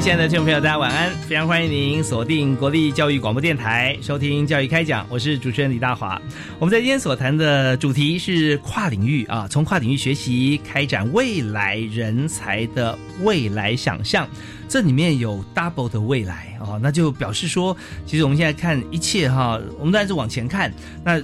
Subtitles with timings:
[0.00, 1.10] 亲爱的听众朋友，大家晚安！
[1.22, 6.20] 非常欢迎您锁定国立教育广播电台，收听《教育开讲》，我是主持人李大华。
[6.58, 14.28] 我们在今天所谈的主题是跨领域啊，从跨领域学习开展未来人才的未来想象。
[14.68, 20.70] 这里面有 double 的未来啊，那就表示说，其实我们现在看一切哈，我们当然是往前看。
[21.02, 21.18] 那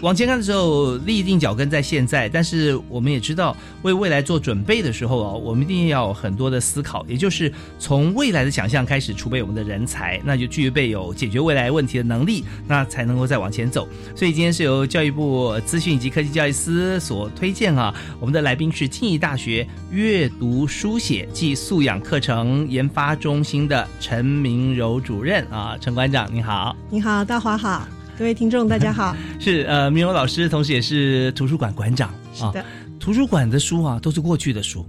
[0.00, 13.86] 往前看的时候，立定脚跟在现在，但是我们也知道，为未来做准备的时候啊，我们一定要有很多的思考，也就是从未来的想象开始储备我们的人才，那就具备有解决未来问题的能力，那才能够再往前走。
[14.16, 27.86] 所以今天是由教育部资讯及科技教育司所推荐啊，我们的来宾是庆义大学阅读书写暨素养课程研发中心的陈明柔主任啊，陈馆长你好，你好，大华好。
[28.20, 29.16] 各位听众，大家好。
[29.40, 32.12] 是呃，明荣老师，同时也是图书馆馆长。
[32.34, 32.62] 是的，
[32.98, 34.86] 图书馆的书啊，都是过去的书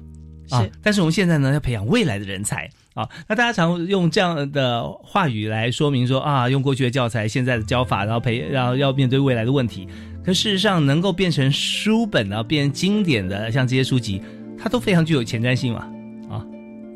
[0.50, 0.68] 啊。
[0.84, 3.08] 但是我们现在呢，要培养未来的人才啊。
[3.30, 9.88] 那大家常用这样的话语来说明说啊，用过去的教材，现在的教法，然后培，然后要面对未来的问题。
[10.26, 14.22] 可事实上，能够变成书本啊，变成经典的，像这些书籍，
[14.60, 15.90] 它都非常具有前瞻性嘛。
[16.30, 16.46] 啊，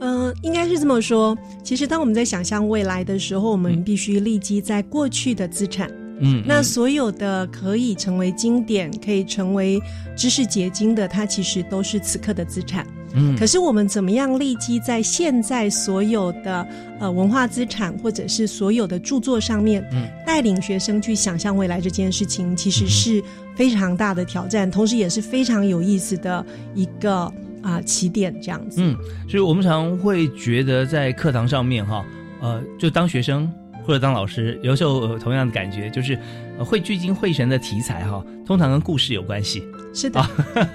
[0.02, 1.34] 嗯，应该是这么说。
[1.64, 5.90] 其实，当我们在想象未来的时候，我们必须立基在过去的资产。
[5.90, 6.05] 嗯，
[6.46, 9.82] 那所有的可以成为经典、可以成为
[10.16, 12.86] 知识结晶的，它其实都是此刻的资产。
[13.18, 16.68] 嗯，可是我们怎么样立基在现在所有的
[17.00, 23.24] 呃文化资产或者是所有的著作上面，嗯，带领学生去想象未来这件事情，其实是
[23.56, 27.32] 非常大的挑战，同时也是非常有意思的一个
[27.62, 28.82] 啊起点这样子。
[28.82, 28.94] 嗯，
[29.30, 32.06] 所以我们常会觉得在课堂上面哈，
[32.42, 33.50] 呃，就当学生。
[33.86, 36.18] 或者当老师，有时候同样的感觉就是，
[36.60, 39.64] 会聚精会神的题材哈，通常跟故事有关系。
[39.94, 40.22] 是的，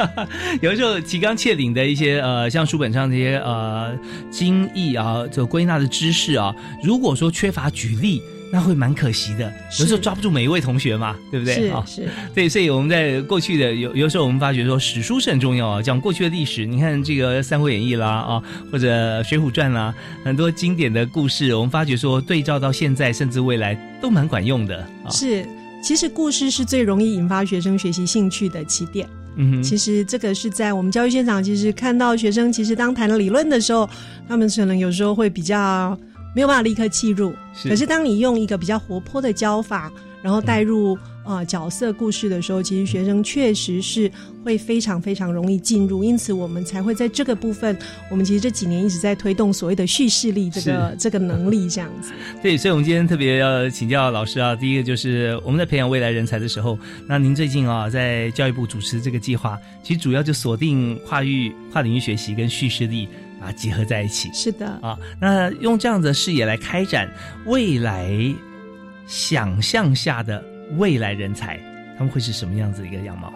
[0.62, 3.94] 有时候提纲挈领的一些呃，像书本上这些呃
[4.30, 8.22] 精义啊，这归纳的知识啊，如果说缺乏举例。
[8.52, 11.54] 那会蛮可惜的，有时候抓不住每一位同学嘛，对不对？
[11.54, 19.94] 是是， 对，所以我们在过去的有有时候我们发觉说史书是很重要啊，讲过去的历史，你看这个《三国演义》啦啊，或者《水浒传》啦，
[20.24, 24.84] 很多经典的故事，我们发觉说对照到现在甚至未来都蛮管用的。
[25.10, 25.46] 是，
[25.80, 29.08] 其实故事是最容易引发学生学习兴趣的起点。
[29.36, 33.88] 嗯，其实这个是在我们教育现场，其实看到学生其实当谈理论的时候，
[34.28, 35.96] 他们可能有时候会比较。
[36.34, 39.92] 没有办法立刻切入，可是当你用一个比较活泼的教法，
[40.22, 44.10] 然后带入呃角色故事的时候，其实学生确实是
[44.44, 46.04] 会非常非常容易进入。
[46.04, 47.76] 因此，我们才会在这个部分，
[48.10, 52.12] 我们其实这几年一直在推动所谓的叙事力这个这个能力这样子。
[52.40, 63.08] 对，所以我们今天特别要请教老师啊，第一个就是我们在培养未来人才的时候，那您最近啊在教育部主持这个计划，其实主要就锁定跨域跨领域学习跟叙事力。
[63.40, 67.10] 啊，结合在一起是的啊，那用这样的视野来开展
[67.46, 68.12] 未来
[69.06, 70.44] 想象下的
[70.76, 71.58] 未来人才，
[71.96, 73.32] 他们会是什么样子的一个样貌？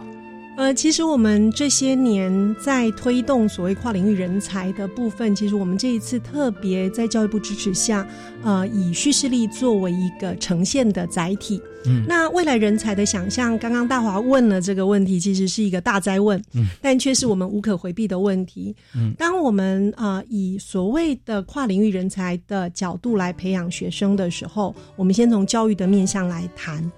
[0.56, 8.06] 呃，其实我们这些年在推动所谓跨领域人才的部分，其实我们这一次特别在教育部支持下，
[8.44, 11.61] 呃，以叙事力作为一个呈现的载体。
[11.87, 18.75] 嗯，那未来人才的想象，刚刚大华问了这个问题，其实是一个大灾问，嗯，但却是我们无可回避的问题。
[18.94, 26.90] 嗯，当我们呃以所谓的跨领域人才的角度来培养学生的时候，我们先从教育的面向来谈。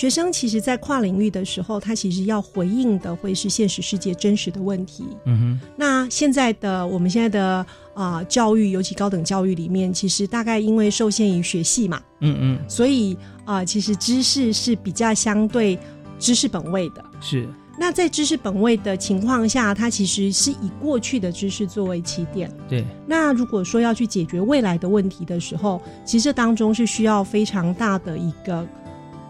[0.00, 5.04] 学生其实，在跨领域的时候，他其实要回应的会是现实世界真实的问题。
[5.26, 5.60] 嗯哼。
[5.76, 13.14] 那现在的我们现在的啊教育，尤其高等教育里面，其实大概因为受限于学系嘛，嗯嗯，所以
[13.44, 15.78] 啊，其实知识是比较相对
[16.18, 17.04] 知识本位的。
[17.20, 17.46] 是。
[17.78, 22.50] 那在知识本位的情况下，它其实是以过去的知识作为起点。
[22.70, 22.82] 对。
[23.06, 28.66] 那如果说要去解决未来的问题的时候，其实这当中是需要非常大的一个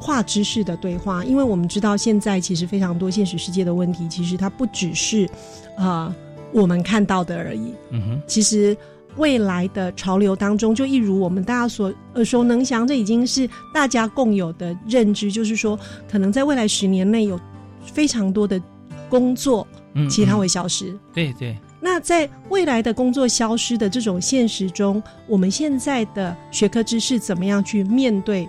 [0.01, 5.29] 跨知识的对话，因为我们知道现在其实非常多现实世界的问题，其实它不只是
[5.77, 6.15] 啊
[6.53, 7.75] 我们看到的而已。
[7.91, 8.23] 嗯哼。
[8.27, 8.77] 其实
[9.17, 15.79] 未来的潮流当中，就一如我们大家所耳熟能详，这已经是大家共有的认知，就是说，
[16.11, 17.39] 可能在未来十年内有。
[17.83, 18.61] 非常多的
[19.09, 20.95] 工作，嗯，其实它会消失。
[21.15, 21.57] 对对。
[21.81, 28.47] 那在未来的工作消失的这种现实中，我们现在的学科知识怎么样去面对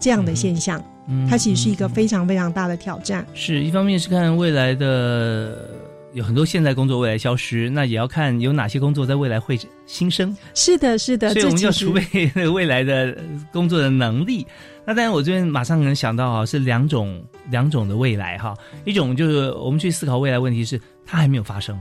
[0.00, 0.80] 这样的现象？
[0.80, 0.84] 嗯，
[1.28, 3.26] 它其实是一个非常非常大的挑战。
[3.34, 5.68] 是一方面是看未来的
[6.12, 10.36] 有很多现在工作未来消失，那也要看有哪些工作在未来会新生。
[10.54, 11.32] 是的，是的。
[11.32, 12.02] 所以我们要储备
[12.34, 13.16] 那个未来的
[13.52, 14.46] 工作的能力。
[14.84, 18.52] 那当然，我这边马上能想到啊，是两种两种的未来哈。
[18.84, 21.80] 一种就是我们去思考未来问题，是它还没有发生，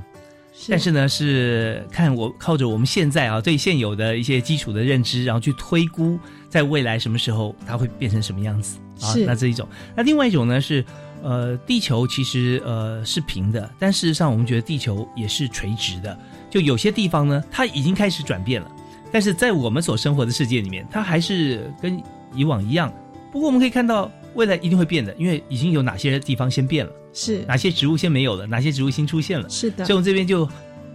[0.70, 6.20] 但是呢，是看我靠着我们现在啊对现有的一些基础的认知，然后去推估
[6.50, 9.14] 在未来什么时候它会变成什么样子啊。
[9.26, 10.84] 那这一种，那另外一种呢是
[11.24, 16.18] 呃，地球其实呃是平的，但事实上我们觉得地球也是垂直的。
[16.50, 18.72] 就有些地方呢，它已经开始转变了，
[19.12, 22.02] 但是在我们所生活的世界里面，它还是跟。
[22.34, 22.90] 以往一样，
[23.30, 29.86] 不过我们可以看到未来一定会变的，因为已经有哪些地方先变了，是哪些植物先没有了，哪些植物新出现了，是的。
[29.86, 30.48] 所以我们这边就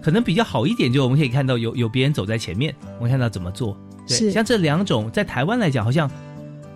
[0.03, 3.77] 可能比较好一点，就我们可以看到有有别人走在前面，我们看到怎么做。
[4.07, 6.11] 对，像这两种在台湾来讲，好像。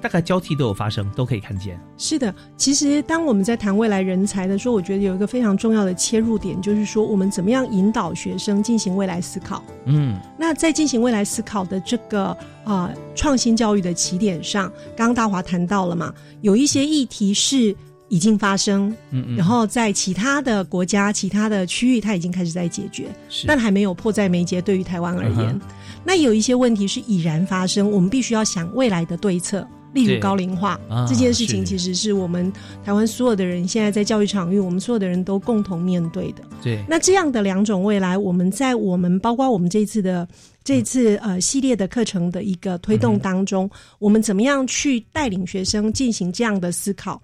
[0.02, 1.78] 大概交替都有发生，都可以看见。
[1.98, 9.62] 是的，其实当我们在谈未来人才的时候，我觉得有一个非常重要的切入点，就是说我们怎么样引导学生进行未来思考。
[9.84, 12.34] 嗯，那在进行未来思考的这个
[12.64, 17.76] 啊创新教育的起点上，刚刚大华谈到了嘛，有一些议题是
[18.10, 23.06] 已经发生，嗯嗯，然后在其他的国家、其他的区域，它已经开始在解决，
[23.46, 24.60] 但还没有迫在眉睫。
[24.60, 25.58] 对于台湾而言，
[26.04, 29.66] 那有一些问题是已然发生，我们必须要想未来的对策。
[29.92, 30.78] 例如高龄化
[31.08, 32.52] 这件事情，其实是我们
[32.84, 36.44] 台湾所有的人现在在教育场域，我们所有的人都共同面对的。
[36.62, 40.28] 对，那这样的两种未来，我们在我们包括我们这次的
[40.62, 43.68] 这次呃系列的课程的一个推动当中，
[43.98, 47.20] 我们怎么样去带领学生进行这样的思考？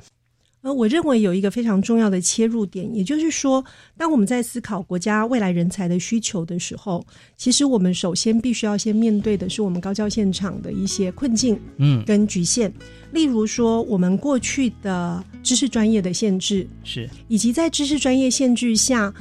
[0.67, 3.65] 而我认为有一个非常重要的切入点，也就是说，
[3.97, 12.73] 当我们在思考国家未来人才的需求的时候，其实我们首先必须要先面对的是我们高教现场的一些困境，嗯，跟局限。
[13.13, 19.15] 例如说，我们过去的知识专业的限制，是以及在知识专业限制下。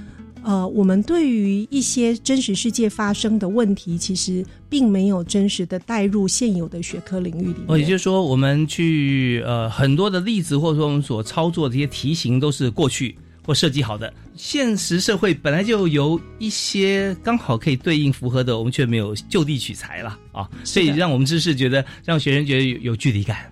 [0.46, 7.66] 呃，我们对于一些真实世界发生的问题，其实并没有真实的带入现有的学科领域里面。
[7.68, 14.14] 哦，也就是说，我们去呃很多的例子，或者说我们所操作的这些题型，都是过去或设计好的。
[14.36, 23.52] 现实社会本来就有一些刚好可以对应符合的，我们却没有就地取材了啊，所以让我们知识觉得让学生觉得有有距离感。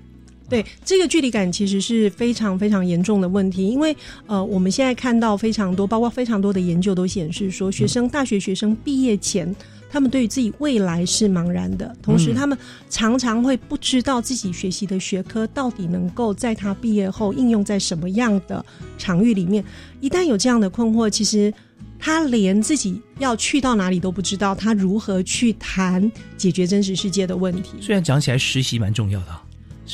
[0.50, 3.96] 对这个距离感其实是非常非常严重的问题，因为
[4.28, 9.56] 呃，我们现在看到非常多，包括非常多的研究都显示说，学生大学学生毕业前，
[9.90, 12.56] 他们对于自己未来是茫然的，同时他们
[12.90, 18.64] 常常会不知道自己学习的学科到底能够在他毕业后应用在什么样的
[18.98, 19.64] 场域里面。
[20.02, 21.52] 一旦有这样的困惑，其实
[21.98, 27.72] 他连自己要去到哪里都不知道，他如何去谈解决真实世界的问题？
[27.82, 29.28] 虽然讲起来实习蛮重要的。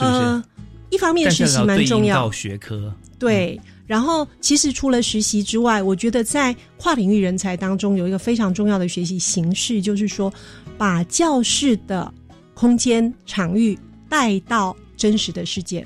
[0.06, 0.44] 呃，
[0.90, 3.60] 一方面实习蛮重要，学科对。
[3.86, 10.32] 然后，其实除了实习之外，我觉得在跨领域人才当中有一个非常重要的学习形式，就是说
[10.78, 12.14] 把教室的
[12.54, 13.76] 空间场域
[14.08, 15.84] 带到真实的世界，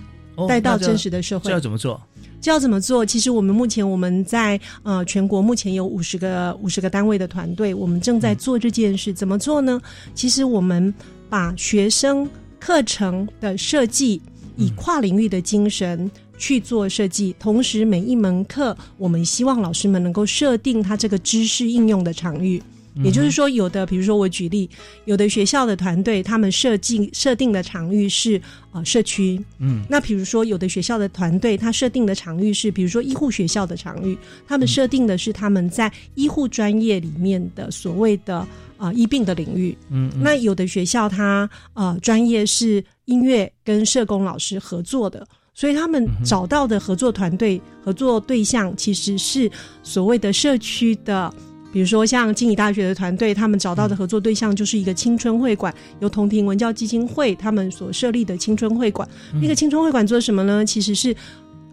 [0.50, 1.46] 带到真实的社会。
[1.46, 2.02] 这要怎么做？
[2.42, 3.06] 这要怎么做？
[3.06, 9.14] 其实我们目前我们在呃全国目前有五十个五十个单位的团队，我们正在做这件事。
[9.14, 9.82] 怎么做呢？
[10.14, 10.94] 其实我们
[11.30, 12.30] 把学生。
[12.66, 14.22] 课程的设计
[14.56, 22.64] 以跨领域的精神去做设计，同时每一门课，我们希望老师们能够设定他这个知识应用的场域。
[22.96, 24.70] 也就是说，有的，比如说我举例，
[25.06, 28.40] 有的学校的团队，他们设计设定的场域是
[28.72, 34.16] 呃社区，嗯，那比如说有的学校的团队，他设定的场域是，比如说医护学校的场域，
[34.48, 38.46] 他们设定的是他们在医护专业里面的所谓的
[38.78, 49.50] 啊医病的领域，嗯，那有的学校他呃专业是音乐跟社工老师合作的，所以他们找到的合作团队合作对象其实是
[49.82, 51.34] 所谓的社区的。
[51.74, 59.10] 比如说，像经理大学的团队，他们找到的合作对象就是一个青春会馆，由同庭文教基金会他们所设立的青春会馆。
[59.42, 60.64] 那个青春会馆做什么呢？
[60.64, 61.16] 其实是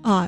[0.01, 0.27] 啊，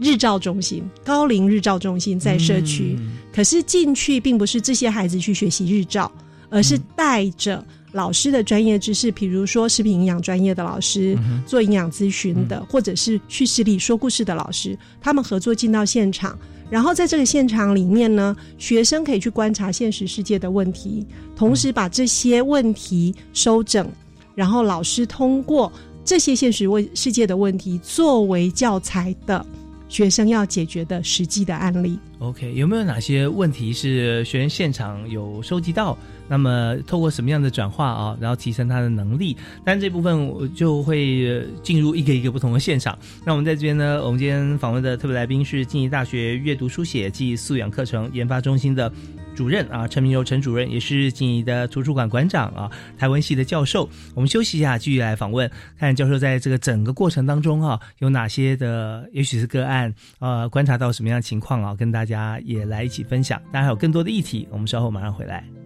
[0.00, 2.98] 日照中心，高龄日照中心在社区。
[3.30, 6.10] 可是进去并不是这些孩子去学习日照，
[6.48, 7.62] 而是带着
[7.92, 11.14] 老师的专业知识，比如说食品营养专业的老师，
[11.46, 16.38] 做营养咨询的，或者是叙事力说故事的老师，他们合作进到现场。
[16.70, 23.90] 然后在这个现场里面呢，学生可以去观察现实世界的问题，同时把这些问题收整，
[24.36, 25.70] 然后老师通过
[26.04, 29.44] 这些现实问世界的问题作为教材的
[29.88, 31.98] 学生要解决的实际的案例。
[32.20, 35.98] OK，有没有哪些问题是学员现场有收集到？
[36.30, 39.36] 那么透过什么样的转化啊，然后提升他的能力？
[39.64, 42.96] 但这部分我就会进入一个一个不同的现场。
[43.26, 48.90] 那我们在这边呢，我们今天访问的特别来宾是静宜大学阅读书写及素养课程研发中心的
[49.34, 53.88] 主任啊，陈明柔陈主任，也是静宜的图书馆馆长啊，台湾系的教授。
[54.14, 63.40] 我们休息一下，继续来访问，看教授在这个整个过程当中啊，有哪些的，也许是个案啊，观察到什么样的情况啊，跟大家也来一起分享。
[63.52, 65.59] 当然还有更多的议题，我们稍后马上回来。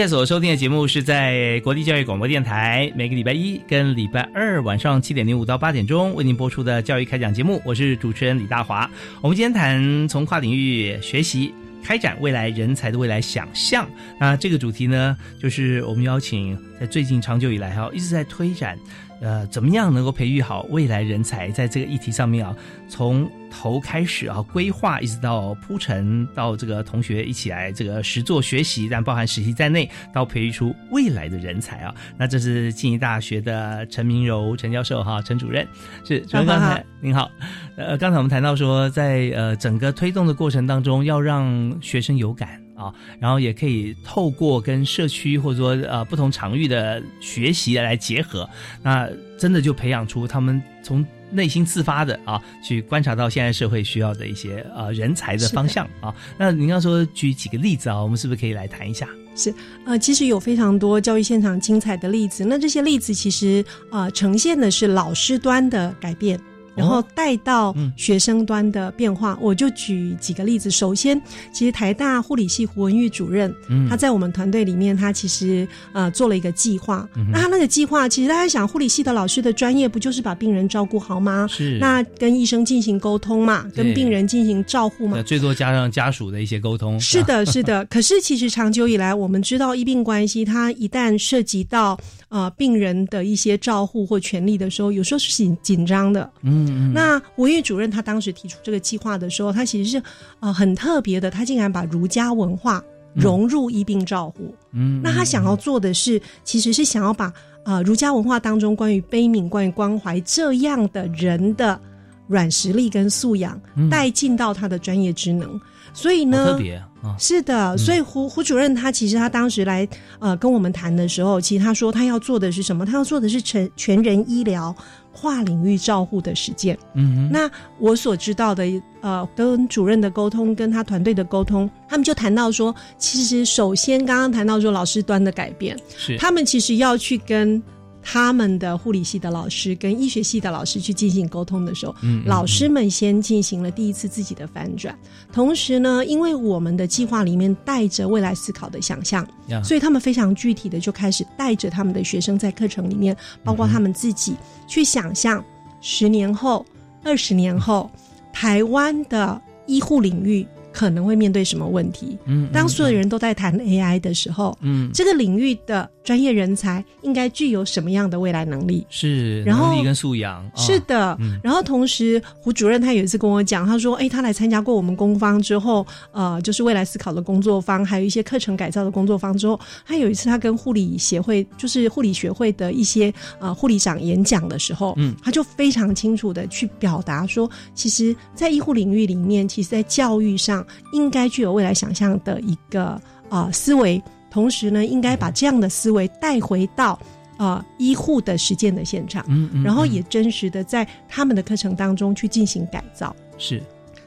[0.00, 7.60] 现在所收听的节目是在国立教育广播电台，每个礼拜一跟礼拜二晚上七点零五到八点钟为您播出的教育开讲节目。
[7.66, 8.90] 我是主持人李大华。
[9.20, 11.52] 我们今天谈从跨领域学习
[11.84, 13.86] 开展未来人才的未来想象。
[14.18, 18.78] 那这个主题呢，就是我们邀请在最近长久以来哈一直在推展。
[19.20, 21.50] 呃，怎么样能够培育好未来人才？
[21.50, 22.56] 在这个议题上面啊，
[22.88, 31.94] 从头开始啊，规划一直到铺陈，到这个同学一起来这个实做学习，但包含实习在内，到培育出未来的人才啊。
[32.16, 35.68] 那这是静宜大学的陈明柔陈教授哈，陈主任
[36.04, 37.30] 是主任刚才您好。
[37.76, 42.60] 呃，刚才我们谈到说，在呃整个推动的过程当中，要让学生有感。
[42.80, 48.48] 啊，然后也可以透过跟社区或者说呃不同场域的学习来结合，
[48.82, 49.06] 那
[49.38, 56.14] 真的就培养出他们从内心自发的啊去观察到现在社会需要的一些呃人才的方向啊。
[56.38, 59.06] 那您刚说举几个例子啊，我们是不是可以来谈一下？
[59.36, 62.44] 是，呃，其实有非常多教育现场精彩的例子。
[62.44, 66.40] 那这些例子其实啊呈现的是老师端的改变。
[66.80, 70.70] 然后带到学生端的变化，我就举几个例子。
[70.70, 71.20] 首先，
[71.52, 73.54] 其实台大护理系胡文玉主任，
[73.88, 77.08] 他在我们团队里面，他其实呃做了一个计划。
[77.30, 81.46] 那他那个计划，其实大家想，护理系的老师的专业不就是把病人照顾好吗？
[81.50, 81.78] 是。
[81.78, 85.22] 那跟医生进行沟通嘛，跟病人进行照护嘛。
[85.22, 86.98] 最多加上家属的一些沟通。
[87.00, 87.84] 是的， 是的。
[87.86, 96.30] 可是其实长久以来，我们知道医病关系，它一旦涉及到呃病人的一些照护或权利的时候，有时候是紧紧张的。
[96.42, 96.69] 嗯。
[96.92, 100.02] 那文玉主任他当时提出这个计划的时候，他其实是
[100.40, 102.82] 呃很特别的，他竟然把儒家文化
[103.14, 104.54] 融入医病照护。
[104.72, 107.32] 嗯，那他想要做的是，其实是想要把
[107.64, 111.80] 呃儒家文化当中关于悲悯、关于关怀这样的人的
[112.26, 113.60] 软实力跟素养
[113.90, 115.60] 带进到他的专业职能。
[115.92, 116.88] 所以呢，特别啊，
[117.18, 119.88] 是的，所以胡胡主任他其实他当时来
[120.18, 122.84] 呃跟我们谈的时候，其实他说他要做的是什么？
[122.84, 124.74] 他要做的是全全人医疗。
[125.12, 128.64] 跨领域照护的实践，嗯，那我所知道的，
[129.00, 137.60] 呃，跟主任的沟通，跟他团队的沟通，他们就谈到说，其实首先刚刚谈到说老师端的改变，是他们其实要去跟。
[138.02, 144.98] 他们的护理系的老师跟医学系的老师去进行沟通的时候，老师们先进行了第一次自己的反转。
[145.32, 149.26] 同时呢，因为我们的计划里面带着未来思考的想象，
[149.62, 154.34] 所以他们非常具体的就开始带着他们的学生在课程里面，包括他们自己
[154.66, 155.44] 去想象
[155.80, 156.64] 十年后、
[157.04, 157.90] 二十年后
[158.32, 162.16] 台湾的医护领域可能会面对什么问题。
[162.26, 168.86] 嗯，当所有人都在谈 AI 的时候，嗯，这个领域的专业人才应该具有什么样的未来能力？
[168.88, 170.44] 是，然后能力跟素养。
[170.56, 196.98] 是的，然后同时胡主任他有一次跟我讲，他说：“哎，他来参加过我们工方之后，呃，就是未来思考的工作方，还有一些课程改造的工作方之后，他有一次他跟护理协会，就是护理学会的一些呃护理长演讲的时候，嗯，他就非常清楚的去表达说，其实，在医护领域里面，其实，在教育上应该具有未来想象的一个啊思维，同时呢，应该把这样的思维带回到。”
[197.40, 203.62] 啊，医护的实践的现场，嗯嗯，然后也真实的在他们的课程当中去进行改造，是，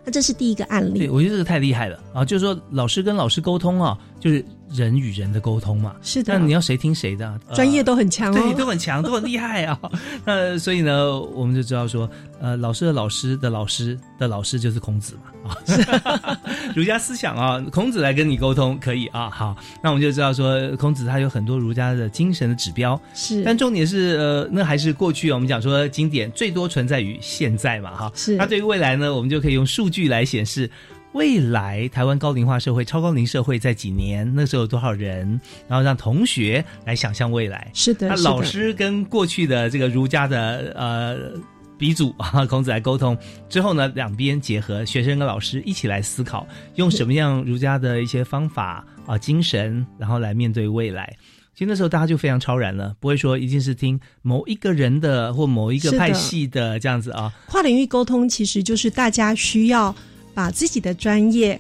[0.05, 4.45] 那这是第一个案例，对我觉得这个太厉害了啊，就是说老师跟老师沟通啊，就是。
[4.73, 6.37] 人与人的沟通嘛，是的。
[6.37, 7.39] 那你要谁听谁的？
[7.53, 9.79] 专业都很强哦，对， 都很强，都很厉害啊。
[10.25, 12.09] 那所以呢，我们就知道说，
[12.41, 16.39] 呃，老师的老师的老师的老师就是孔子嘛啊。
[16.75, 19.29] 儒家思想啊，孔子来跟你沟通可以啊。
[19.29, 22.99] 好，那我们就知道说，孔子他有很多儒家的精神的指标。
[23.13, 28.11] 是，但重点是呃，那还是过去我们讲说经典最多存在于现在嘛哈。
[28.15, 28.35] 是。
[28.35, 30.69] 那对于未来呢，我们就可以用数据来显示。
[31.13, 34.29] 未来台湾高龄化社会、超高龄社会在几年？
[34.35, 35.39] 那时候有多少人？
[35.67, 37.69] 然后让同学来想象未来。
[37.73, 41.39] 是的，那老师跟过去的这个儒家的呃
[41.77, 43.15] 鼻祖啊 孔子来沟通
[43.47, 51.15] 之后呢，两边结合，学生跟老师一起来思考，用什么样儒家的一些方法啊精神，然后来面对未来。
[51.53, 57.31] 其实那时候大家就非常超然了，不会说一定是听某一个人的或某一个派系的这样子啊。
[57.45, 59.95] 跨领域沟通其实就是大家需要。
[60.33, 61.59] 把自己的专业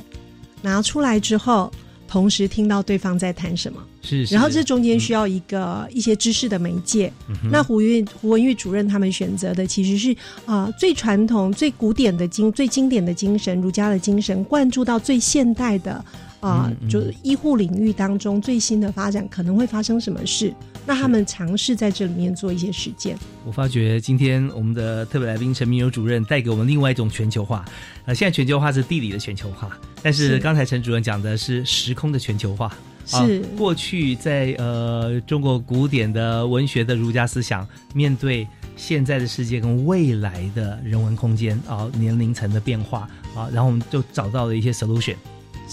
[0.61, 1.71] 拿出来之后，
[2.07, 7.11] 同时听到对方在谈什么，是，然后这中间需要一个一些知识的媒介。
[7.51, 10.15] 那胡玉胡文玉主任他们选择的其实是
[10.45, 16.03] 啊最传统、最古典的经、最经典的精神，儒家的精神，灌注到最现代的。
[16.47, 20.53] 啊，就是医护领域当中最新的发展可能会发生什么事？
[20.85, 23.17] 那他们尝试在这里面做一些实践。
[23.45, 27.63] 我发觉今天我们的特别来宾陈明友主任带给我们另外一种全球化。
[28.05, 32.71] 呃，现在全球化是地理的全球化，但是刚才陈主任讲的是时空的全球化。
[33.05, 38.47] 是过去在呃中国古典的文学的儒家思想，面对
[38.77, 43.01] 现在的世界跟未来的人文空间啊年龄层的变化
[43.35, 45.15] 啊，然后我们就找到了一些 solution。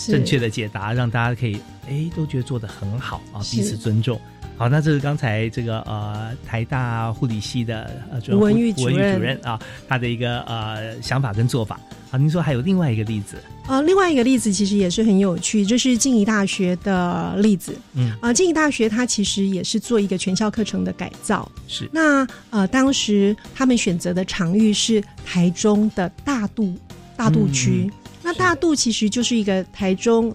[0.08, 4.20] 正确的解答，让大家可以哎都觉得做的很好啊，彼此尊重。
[4.56, 11.80] 好，那这是刚才这个呃台大护理系的呃文玉主任啊，他的一个呃想法跟做法。
[12.10, 13.80] 啊，您说还有另外一个例子啊？
[13.82, 17.74] 另外一个例子其实也是很有趣，就是静宜大学的例子。
[17.94, 21.50] 嗯啊，静宜大学它其实也是做一个全校课程的改造。
[21.68, 26.76] 是那呃，当时他们选择的场域是台中的大肚
[27.16, 27.90] 大肚区。
[28.30, 30.32] 那大肚其实就是一个台中，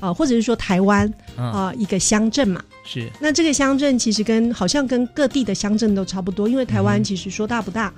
[0.00, 2.62] 啊，或者是说台湾啊一个乡镇嘛。
[2.84, 3.08] 是。
[3.18, 7.90] 那这个乡镇其实跟好像跟各地的乡镇都差不多，因为台湾其实说大不大，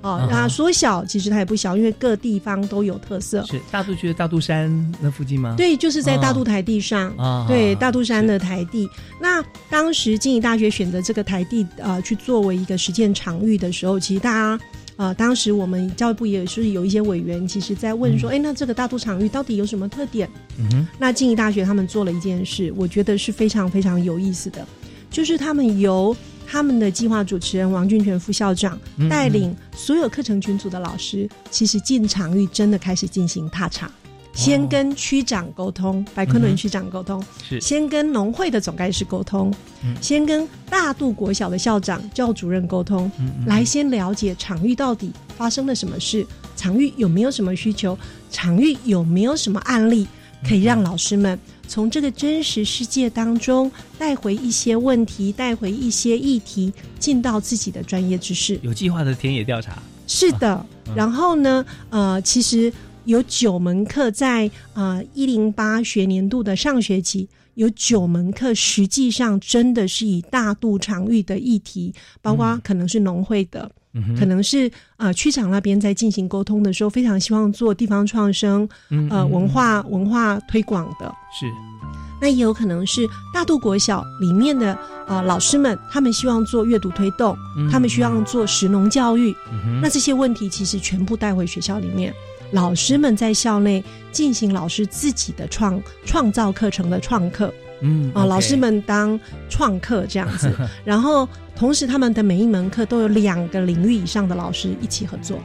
[0.00, 3.44] 啊，那说小其实它也不小，因为各地方都有特色。
[3.44, 5.54] 是大肚区的大肚山那附近吗？
[5.58, 7.14] 对，就是在大肚台地上。
[7.18, 7.44] 啊。
[7.46, 8.88] 对，大肚山的台地。
[9.20, 14.58] 那当时经济大学选择这个台地啊，去作为一个实践场域的时候，其实大家。
[14.96, 20.28] 啊，当时我们教育部也是有一些委员，其实在问说，哎，那这个大都场域到底有什么特点？
[20.58, 24.64] 嗯哼，那静宜大学他们做了一件事，我觉得是非常非常有意思的，
[25.10, 28.78] 就是他们由他们的计划主持人王俊全副校长
[29.10, 33.90] 带领所有课程群组的老师，其实进场域真的开始进行踏查。
[34.34, 37.60] 先跟区长沟通，白昆仑区长沟通，是。
[37.60, 39.52] 先跟农会的总干事沟通，
[40.00, 43.10] 先跟大渡国小的校长、教主任沟通，
[43.46, 47.96] 来先了解场域到底发生了什么事，场域有没有什么需求，
[48.30, 50.06] 场域有没有什么案例，
[50.46, 58.58] 可以让老师们从这个真实世界当中带回一些问题，带回一些议题，进到自己的专业知识。
[58.62, 60.66] 有计划的田野调查，是的。
[60.94, 62.72] 然后呢，呃，其实。
[63.04, 73.70] 有九门课在呃一零八学年度的上学期，有九门课实际上真的是以大肚场域的议题，包括可能是农会的，
[74.18, 78.68] 可能是啊区长那边在进行沟通的时候，非常希望做地方创生，
[79.10, 81.14] 呃文化文化推广的。
[81.38, 81.46] 是，
[82.20, 87.36] 那也有可能是大肚国小里面的呃老师们，他们希望做阅读推动，
[87.70, 89.34] 他们希望做实农教育，
[89.82, 92.14] 那这些问题其实全部带回学校里面。
[92.54, 99.18] 老师们在校内进行老师自己的创创造课程的创客，嗯啊，老师们当
[99.50, 100.48] 创客这样子，
[100.86, 105.40] 然后同时他们的每一门课都有两个领域以上的老师一起合作，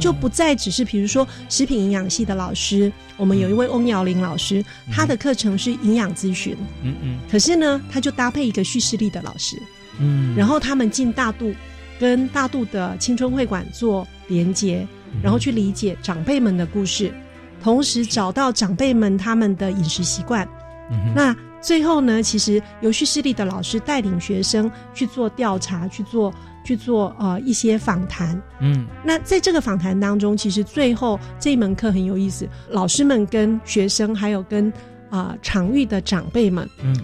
[0.00, 9.60] 就不再只是比如说食品营养系的老师，我们有一位翁瑶玲老师，他的课程是营养咨询，嗯嗯，可是呢，他就搭配一个叙事力的老师，
[9.98, 11.52] 嗯，然后他们进大肚，
[11.98, 14.86] 跟大肚的青春会馆做连接，
[15.22, 17.12] 然后去理解长辈们的故事，
[17.62, 20.46] 同时找到长辈们他们的饮食习惯。
[20.90, 28.40] 嗯那最后呢，其实由叙事力的老师带领学生去做调查，去做去做呃一些访谈。
[28.60, 34.72] 嗯，那在这个访谈当中，其实最后这一门课很有意思，老师们跟学生还有跟
[35.08, 36.96] 啊场域的长辈们，嗯，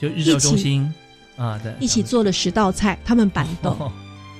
[0.00, 0.94] 就日照中心
[1.36, 3.90] 啊，对，一起做了十道菜，他们板豆。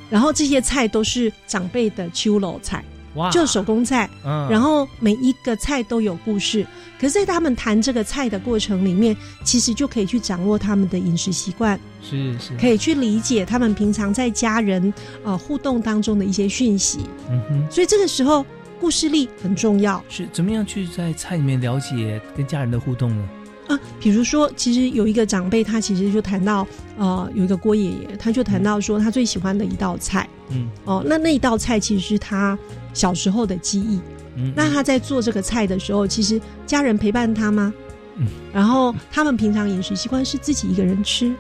[0.08, 4.08] 然后这些菜都是长辈的秋楼菜，哇，就手工菜。
[4.24, 6.66] 嗯，然后每一个菜都有故事，
[7.00, 17.00] 可是，在他们谈这个菜的过程里面，其实就可以去掌握他们的饮食习惯，是是，可以去理解他们平常在家人呃互动当中的一些讯息。
[17.30, 18.44] 嗯哼，所以这个时候
[18.80, 20.02] 故事力很重要。
[20.08, 23.28] 是怎么样去在菜里面了解跟家人的互动呢？
[23.66, 26.66] 啊，比如说，其实有一个长辈，他其实就谈到，
[26.98, 32.58] 呃，有一个郭爷爷，他就谈到说，他最喜欢的一道菜，嗯，哦，那那一道菜其实是他
[32.92, 33.98] 小时候的记忆。
[34.36, 37.72] 嗯，那他在做这个菜的时候，其实家人陪伴他吗？
[38.16, 41.34] 嗯，然后他们平常饮食习惯是自己一个人吃，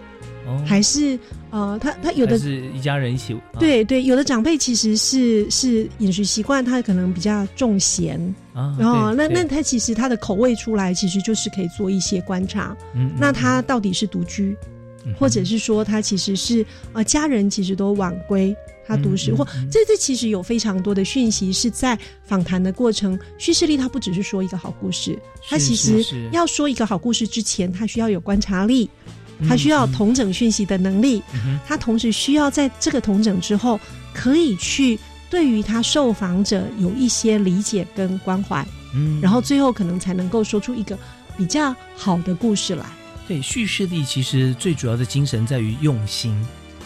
[0.46, 1.18] 哦，还是
[1.50, 3.36] 呃，他他有的是一家人一起？
[3.58, 8.18] 对对，有的长辈其实是是饮食习惯，他可能比较重咸
[8.52, 12.76] 啊，然后那那他其实他的口味出来，其实就是可以做一些观察。
[12.94, 14.56] 嗯，那他到底是独居，
[15.18, 18.54] 或者是说他其实是呃家人其实都晚归，
[18.86, 23.18] 他独食，或这这其实有非常多的讯息是在访谈的过程。
[23.38, 28.88] 叙事力它不只是说一个好故事，它其实要说一个好故事之前，它需要有观察力，
[29.48, 31.22] 它需要同整讯息的能力，
[31.66, 33.78] 他同时需要在这个同整之后，
[34.12, 40.98] 可以去对于他受访者有一些理解跟关怀，嗯，然后最后可能才能够说出一个
[41.36, 42.84] 比较好的故事来。
[43.26, 46.34] 对，叙事力其实最主要的精神在于用心。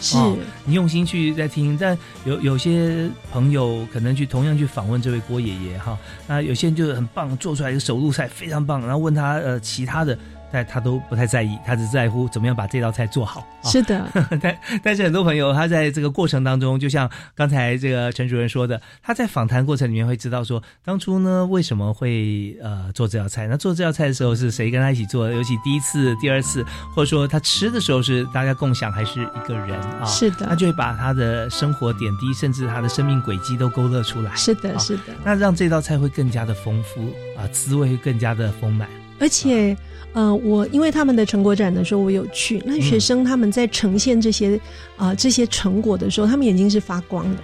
[0.01, 0.15] 是
[0.63, 10.17] 你用心去在听，但有有些朋友可能去同样去访问这位郭爷爷哈，那有些人就很棒，做出来一个手路菜非常棒，然后问他呃其他的。
[10.51, 13.47] 但他都不太在意，他只在乎怎么样把这道菜做好。
[13.63, 14.05] 是的，
[14.41, 23.47] 但但是很多朋友他在这个过程当中，就像刚才这个陈主任说的，他在访谈过程里面会知道说，当初呢为什么会呃做这道菜？
[23.47, 25.29] 那做这道菜的时候是谁跟他一起做？
[25.29, 30.05] 尤其第一次、第二次，或者说他吃的时候是大家共享还是一个人啊？
[30.05, 34.35] 是的，他就会把他的生活点滴，甚至他的生命轨迹都勾勒出来。
[34.35, 35.03] 是的，是的。
[35.23, 37.01] 那让这道菜会更加的丰富
[37.37, 38.87] 啊，滋味会更加的丰满，
[39.19, 39.75] 而且。
[39.75, 42.61] 呃，我因为他们的成果展的时候，我有去。
[42.65, 44.59] 那学生他们在呈现这些
[44.97, 47.37] 啊这些成果的时候，他们眼睛是发光的，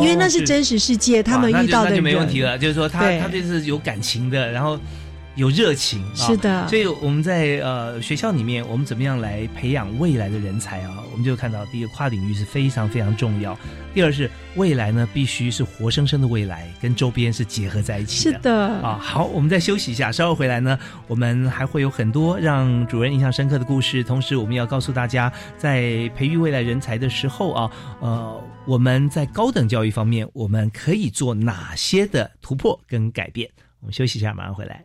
[0.00, 2.58] 因为那是真实世界，他们遇到的那就没问题了。
[2.58, 4.78] 就是说，他他这是有感情的，然后
[5.36, 6.66] 有热情，是的。
[6.66, 11.04] 所以我们在呃学校里面，我们怎么样来培养未来的人才啊？
[11.12, 13.56] 我们就看到，第一个跨领域是非常非常重要。
[13.94, 18.32] 第二是未来呢，必须是活生生的未来，跟周边是结合在一起的。
[18.32, 24.02] 是的啊，好，我们再休息一下，稍后回来呢，我们还会有很多让主任印象深刻的故事。
[24.02, 27.70] 同时，我们要告诉大家，在培育未来人才的时候啊，
[28.00, 33.50] 呃，我们在高等教育方面，我们可以做哪些的突破跟改变？
[33.80, 34.82] 我们休息一下，马上回来。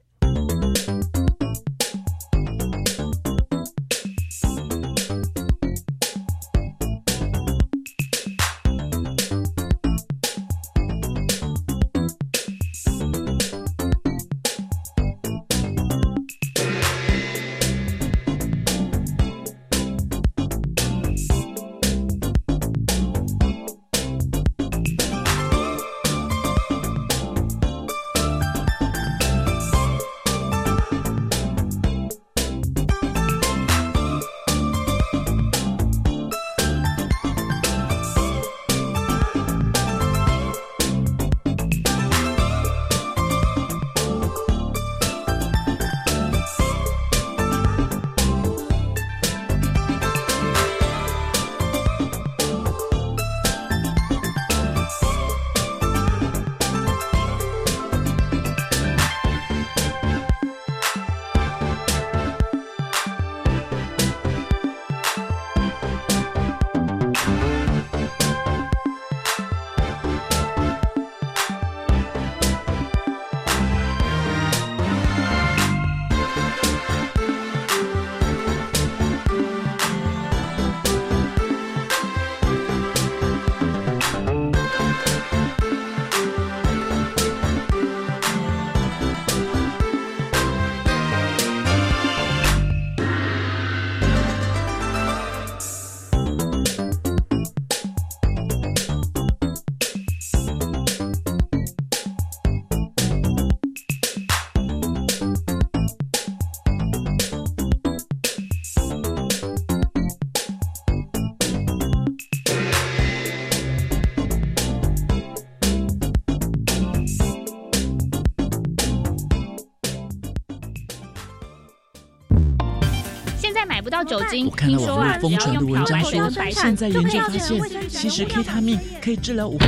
[124.04, 129.60] 到酒精，我看到网络疯传的文章说，现在研究发现，其实 K 他命可以治疗五。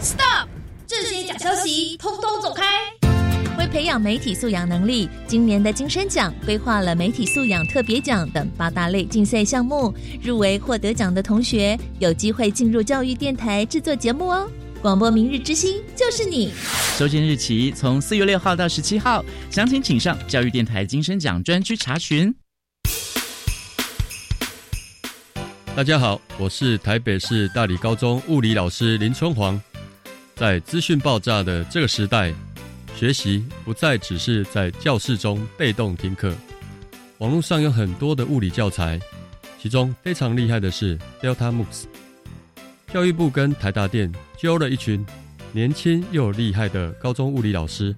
[0.00, 0.48] Stop！
[0.86, 2.64] 这些假消息，通通走开！
[3.58, 9.92] 为培养媒体素养能力，今年的金声奖规划了媒体素养特别奖等八大类竞赛项目，
[10.22, 14.48] 入围获得奖的同学有机会进入教育电台制作节目哦。
[14.80, 16.52] 广播明日之星就是你。
[16.96, 22.32] 收件日期从四月六号到十七号，详情请上教育电台金声奖专区查询。
[25.78, 29.62] 大家好，我是台北市大理高中物理老师林春煌。
[30.34, 32.34] 在资讯爆炸的这个时代。
[32.96, 36.34] 学习不再只是在教室中被动听课，
[37.18, 38.98] 网络上有很多的物理教材，
[39.62, 41.84] 其中非常厉害的是 Delta MOOCs。
[42.92, 45.06] 教育部跟台大电揪了一群
[45.52, 47.94] 年轻又厉害的高中物理老师，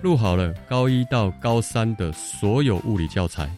[0.00, 3.52] 录好了高一到高三的所有物理教材，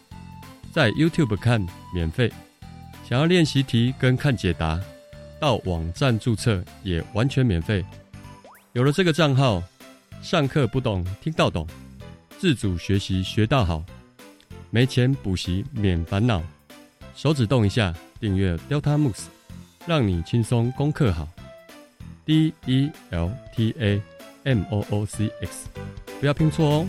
[0.73, 2.33] 在 YouTube 看免费。
[3.11, 4.81] 想要练习题跟看解答，
[5.41, 7.85] 到网站注册也完全免费。
[8.73, 9.61] 有了这个账号。
[10.23, 11.65] 上课不懂，听到懂；
[12.39, 13.83] 自主学习学到好，
[14.69, 16.43] 没钱补习免烦恼。
[17.17, 19.25] 手指动一下，订阅 Delta Moose，
[19.87, 21.27] 让你轻松功课好。
[22.27, 24.03] D E L T A
[24.45, 25.69] M O O C X，
[26.21, 26.87] 不要拼错哦。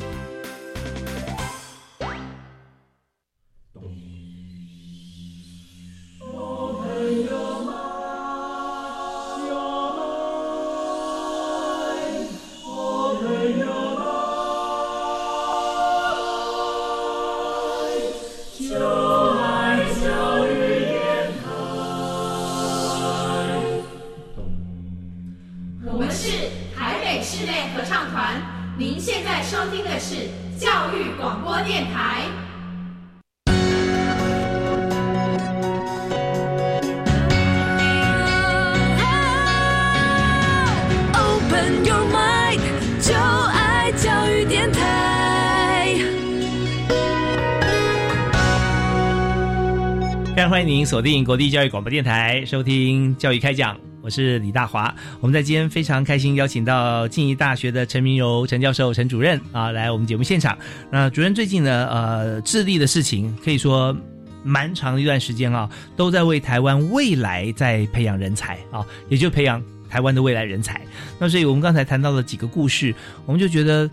[50.82, 54.92] 您锁定国立教育广播电台，收听教育开讲，我是李大华。
[55.20, 60.58] 我们在今天非常开心，邀请到静宜大学的陈明柔陈教授、陈主任啊，来我们节目现场。
[60.90, 63.96] 那主任最近呢，呃，致力的事情可以说
[64.44, 70.82] 蛮长一段时间啊，都在为台湾未来在培养人才啊，也就培养台湾的未来人才。
[71.20, 72.92] 那所以我们刚才谈到了几个故事，
[73.28, 73.88] 我们就觉得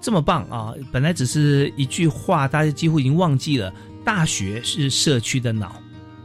[0.00, 0.72] 这么棒啊！
[0.92, 3.74] 本来只是一句话，大家几乎已经忘记了。
[4.04, 5.80] 大学是社区的脑，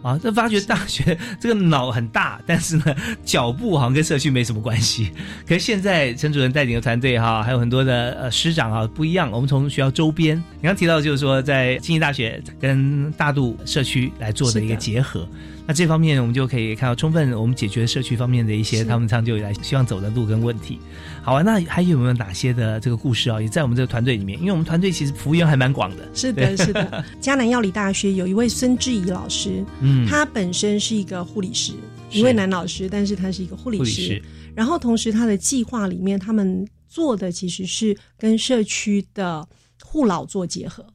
[0.08, 5.12] 啊，这发觉大学 这个脑很大，但是呢，脚步好像跟社区没什么关系。
[5.46, 9.30] 可是现在陈主任带领的团队哈，还有很多的呃师长啊，不一样。
[9.32, 15.28] 我们从学校周边，你刚提到就是说，在经济大学跟大渡社区来做的一个结合。
[15.68, 20.80] 那这方面我们就可以看到充分我们解决社区方面的一些他们长久以来希望走的路跟问题。
[21.22, 23.42] 好啊，那还有没有哪些的这个故事啊？
[23.42, 26.08] 也在我们这个团队里面，因为我们团队其实服务员还蛮广的。
[26.14, 27.04] 是的，是的。
[27.22, 31.74] 迦南药理大学有一位孙志怡老师，嗯，他本身是一个护理师，
[32.12, 34.24] 一位男老师，但是他是一个护理师。
[34.56, 39.46] 然后同时他的计划里面，他们做的其实是跟社区的
[39.84, 40.86] 护老做结合。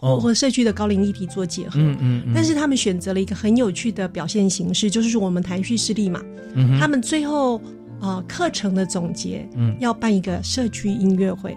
[0.00, 6.22] 和社区的高龄议题做结合，嗯嗯，但是他们选择了一个很有趣的表现形式，就是说我们谈叙事力嘛，
[6.54, 7.60] 嗯，他们最后
[8.00, 11.56] 呃课程的总结，嗯，要办一个社区音乐会，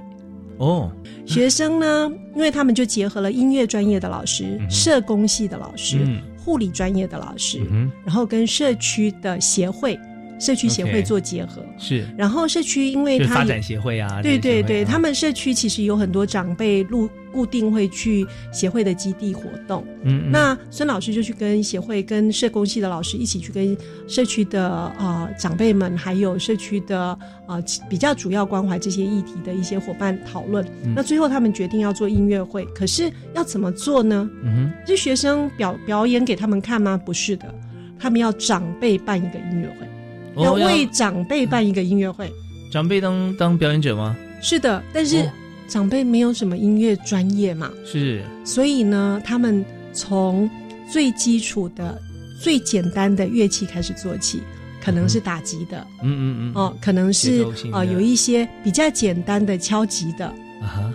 [0.57, 0.91] 哦，
[1.25, 6.05] 学生呢，因为他们就结合了音乐专业的老师、社工系的老师、
[6.37, 9.97] 护理专业的老师，嗯，然后跟社区的协会。
[10.39, 19.83] 社区协会做结合是，然后社区因为他发展协会啊，对对对，他们社区其实有很多长辈路固定会去协会的基地活动。
[20.03, 23.75] 嗯，那孙老师就去跟协会、跟社工系的老师一起去跟
[24.07, 30.65] 社区的啊长辈们，还有社区的啊比较主要关怀这些议题的一些伙伴讨论。
[30.95, 34.29] 那最后他们决定要做音乐会，可是要怎么做呢？
[34.43, 36.95] 嗯哼，是学生表表演给他们看吗？
[37.03, 37.53] 不是的，
[37.99, 40.43] 他们要长辈办一个音乐会。
[40.43, 42.27] 要为长辈办一个音乐会，
[42.71, 44.15] 长辈当当表演者吗？
[44.41, 45.29] 是的，但是
[45.67, 50.49] 长辈没有什么音乐专业嘛，是，所以呢，他们从
[50.91, 51.99] 最基础的、
[52.41, 54.41] 最简单的乐器开始做起，
[54.81, 60.33] 可能是打击的，嗯嗯嗯，哦，可能是啊，有一些比较简单的敲击的，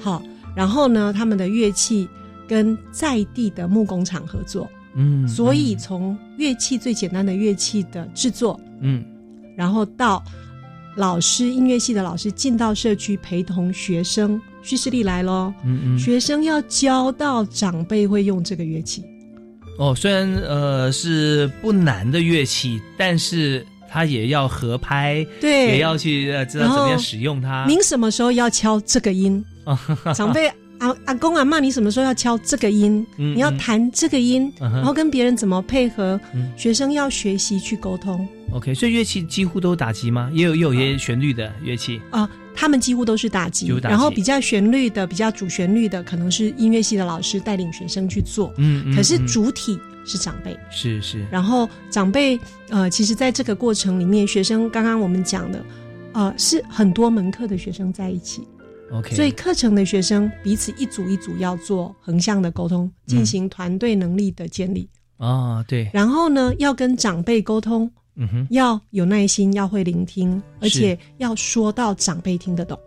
[0.00, 0.22] 好，
[0.54, 2.08] 然后呢，他们的乐器
[2.46, 9.04] 跟在地的木工厂合作，嗯，所以从乐器最简单的乐器的制作，嗯。
[9.56, 10.22] 然后到
[10.96, 15.52] 老师音乐系的老师进到社区陪同学生叙事力来喽。
[15.64, 19.04] 嗯嗯，学生要教到长辈会用这个乐器。
[19.78, 27.64] 哦，虽然呃是不难的乐器，但是他也要合拍，对，也要去呃知道怎么样使用它。
[27.68, 29.44] 您什么时候要敲这个音？
[30.16, 33.06] 长辈阿阿公阿妈，你什么时候要敲这个音？
[33.18, 36.20] 嗯你要弹这个音，嗯然后跟别人怎么配合？
[36.34, 40.28] 嗯学生要学习去沟通 OK，所以乐器几乎都打击吗？
[40.32, 42.00] 也有也有一些旋律的乐器。
[42.10, 48.52] 啊、他们几乎都是打击，然后比较旋律的、比较主旋律的，可能是音乐系的老师带领学生去做。
[48.56, 52.36] 嗯，嗯可是嗯主体是长辈，是是，然后长辈
[52.68, 55.64] 呃，其实在这个过程里面，学生刚刚我们讲的，
[56.14, 58.42] 呃，是很多门课的学生在一起
[58.90, 64.90] ，OK，所以课程的学生彼此一组一组要做横向的沟通，进行团队能力的建立。
[65.16, 72.78] 啊，对，然后呢，要跟长辈沟通，嗯哼，要有耐心，要会聆听，而且要说到长辈听得懂。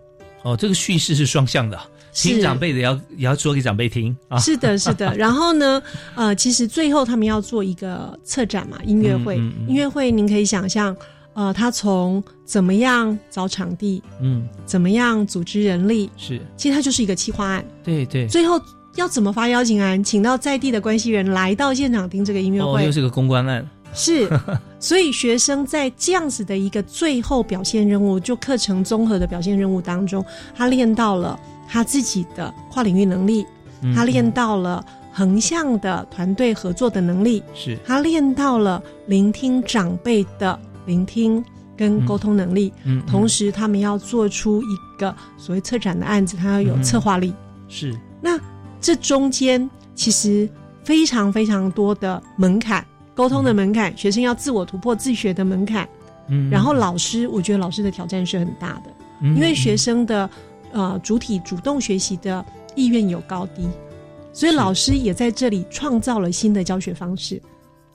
[0.43, 1.79] 哦，这个叙事是双向的，
[2.13, 4.37] 听长辈的也要也要说给长辈听啊。
[4.39, 5.13] 是的，是的。
[5.17, 5.81] 然后呢，
[6.15, 9.37] 呃，其实最后他们要做一个策展嘛，音乐会。
[9.37, 10.95] 嗯嗯嗯音乐会您可以想象，
[11.33, 17.63] 呃，他从怎么样找场地，嗯，怎么样组织人力，是其实它就是一个企划案。
[17.83, 18.27] 对对。
[18.27, 18.59] 最后
[18.95, 23.65] 要怎么发邀请函，请到在地的关系人来到现场听这个音乐哦，会，又是个公关案。
[23.93, 24.29] 是，
[24.79, 30.23] 所以学生在这样子的一个最后表现任务，就课程综合的表现任务当中，
[30.55, 33.45] 他练到了他自己的跨领域能力，
[33.81, 37.77] 嗯他练到了横向的团队合作的能力，是。
[37.85, 41.43] 他练到了聆听长辈的聆听
[41.75, 47.33] 跟沟通能力，嗯，嗯同时他们要做出一个所谓策展的案子，他要有嗯策划力。
[47.67, 47.93] 是。
[48.21, 48.39] 那
[48.79, 50.49] 这中间其实
[50.83, 52.85] 非常非常多的门槛，
[53.21, 55.87] 沟通的门槛，学生要自我突破、自学的门槛。
[56.27, 60.27] 嗯，然后老师，我觉得老师的挑战是很大的，嗯因为学生的
[60.71, 63.67] 呃主体主动学习的意愿有高低，
[64.33, 67.39] 所以老师也在这里创造了新的教学方式。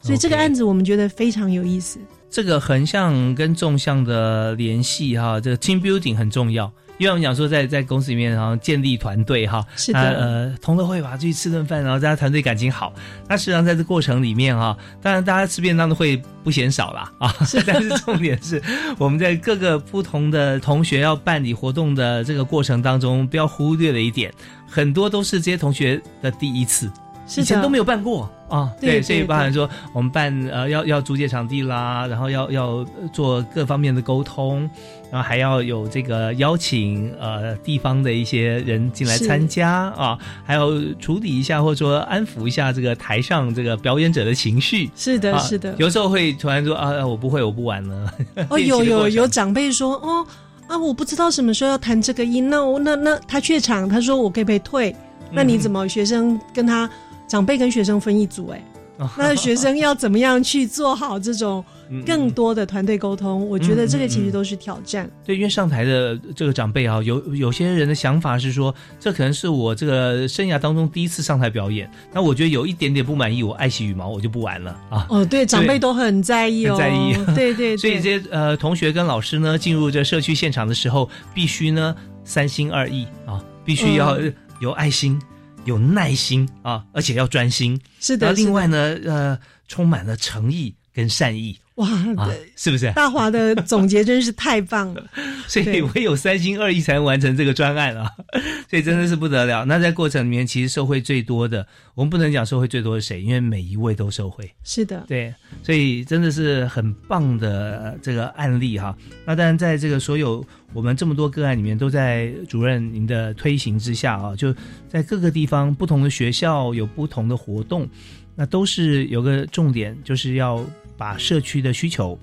[0.00, 1.98] 所以这个案子我们觉得非常有意思。
[2.30, 6.70] 这个横向跟纵向的联系哈，这个 team building 很重要。
[6.98, 12.92] 因为我们讲说在在公司里面，然后建立团队哈，是的啊呃，同乐会吧，去吃顿饭，然后大家团队感情好。
[13.28, 17.34] 那实际上在这过程里面哈，当然大家吃便当的会不嫌少啦啊，
[17.66, 18.62] 但是重点是
[18.98, 24.32] 我们在各个不同的同学要办理活动的这个过程当中，不要忽略了一点，
[24.66, 26.90] 很多都是这些同学的第一次。
[27.36, 34.70] 以前都没有办过啊，对所以包含说我们办呃要要租借场地啦，然后要要呃做各方面的沟通，
[35.10, 44.90] 然后还要有这个邀请呃地方的一些人进来参加啊，还要处理一下或者说安抚一下这个台上这个表演者的情绪。
[44.96, 45.74] 是的，啊是的。
[45.78, 48.12] 有时候会突然说啊，我不会，我不玩了。
[48.50, 50.26] 哦， 有有有长辈说哦
[50.66, 54.94] 啊，我不知道什么时候要弹这个音，那我那那他怯场，他说我可以被退，
[55.30, 56.90] 那你怎么学生跟他
[57.28, 58.60] 长辈跟学生分一组、哎，
[59.18, 63.46] 那学生要怎么样去做好这种嗯更多的团队沟通？
[63.48, 65.10] 我觉得这个其实都是挑战。
[65.24, 75.06] 对，因为上台的这个长辈啊，有有些人的想法是说，这可能是我这个生涯当中第一次上台表演，那我觉得有一点点不满意，我爱惜羽毛，我就不玩了啊。
[75.10, 77.34] 哦，对，长辈都很在意哦，很在意。
[77.34, 84.34] 对 对对， 所以这些呃同学跟老师呢，进入这社区现场的时候，必须呢三心二意啊，必须要嗯。
[84.58, 85.20] 有爱心、
[85.66, 87.78] 有耐心啊，而且要专心。
[88.00, 92.90] 是的，另外，呢，呃，充满了诚意跟善意哇，啊，是不是？
[92.92, 95.04] 大华的总结真是太棒了。
[95.46, 98.10] 所以对唯有三心二意才能完成这个专案啊，
[98.68, 99.64] 所以真的是不得了。
[99.64, 104.50] 那在过程里面，其实受惠最多的，我们不能讲受惠最多是谁，因为每一位都受惠。
[104.64, 108.96] 是的，对，所以真的是很棒的呃这个案例哈。
[109.26, 114.54] 那当然，在这个所有我们这么多个案里面，都在主任您的推行之下啊，就
[114.88, 117.86] 在各个地方不同的学校有不同的活动，
[118.34, 120.64] 那都是有个重点，就是要
[120.96, 122.18] 把社区的需求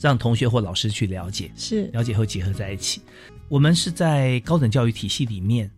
[0.00, 1.50] 让同学或老师去了解。
[1.56, 1.84] 是。
[1.92, 3.00] 了解后结合在一起。
[3.48, 5.70] 我们是在高等教育体系里面，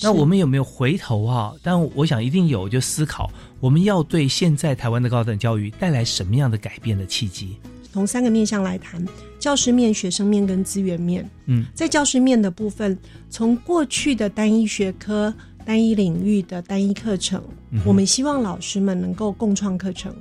[0.00, 7.56] 那我们有没有回头啊、但我想一定有，就思考我们要对现在台湾的高等教育带来什么样的改变的契机？
[7.90, 9.04] 从三个面向来谈：
[9.40, 11.28] 教师面、学生面跟资源面。
[11.46, 12.96] 嗯，在教师面的部分，
[13.28, 15.34] 从过去的单一学科、
[15.64, 20.18] 单一领域的单一课程，嗯我们希望老师们能够共创课程，是，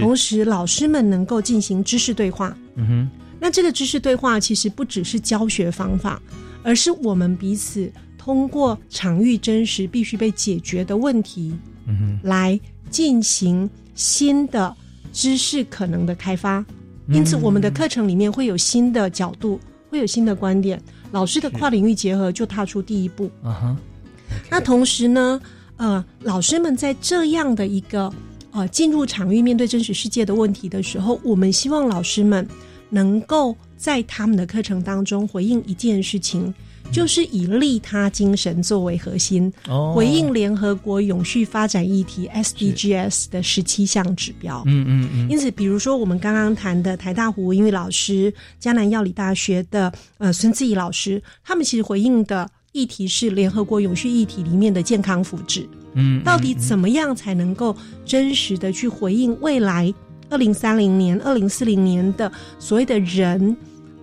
[0.00, 2.56] 同时老师们能够进行知识对话。
[2.74, 3.08] 嗯哼，
[3.40, 6.20] 那这个知识对话其实不只是教学方法，
[6.62, 11.54] 而是我们彼此通过场域真实必须被解决的问题，
[11.86, 12.58] 嗯哼，来
[12.90, 14.74] 进行新的
[15.12, 16.64] 知识可能的开发。
[17.08, 20.82] 因此，我们的课程里面会有新的角度，会有新的观点，
[21.12, 23.30] 老师的跨领域结合就踏出第一步。
[23.44, 23.76] 啊哈，
[24.50, 25.40] 那同时呢，
[25.76, 28.12] 呃，老师们在这样的一个
[28.56, 32.48] 呃进入场域面对真实世界的问题的时候，我们希望老师们
[32.88, 36.52] 能够在他们的课程当中回应一件事情。
[36.92, 39.52] 就是以利他精神作为核心，
[39.92, 44.62] 回应联合国永续发展议题 SDGs 的十七项指标。
[44.66, 45.28] 嗯嗯嗯。
[45.28, 55.66] 因此，比如说我们刚刚谈的台大胡英语老师、江南药理大学的呃孙志怡老师，他们其实回应的议题是联合国永续议题里面的健康福祉。
[55.96, 57.74] 嗯，到底怎么样才能够
[58.04, 59.92] 真实的去回应未来
[60.30, 62.30] 二零三零年、二零四零年的
[62.60, 63.56] 所谓的人？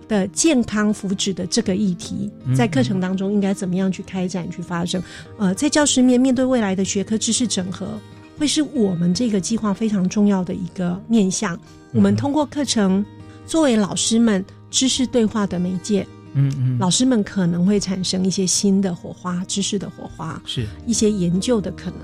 [0.06, 5.02] 的健康福祉的这个议题，在课程当中应该怎么样去开展、去发生？
[5.38, 7.98] 呃，在教师面面对未来的学科知识整合，
[8.36, 11.58] 会是我们这个计划非常重要的一个面向。
[11.92, 13.02] 我们通过课程
[13.46, 21.98] 作为老师们知识对话的媒介，嗯嗯，老师们可能会产生一些新的火花、知识的火花，是一些研究的可能。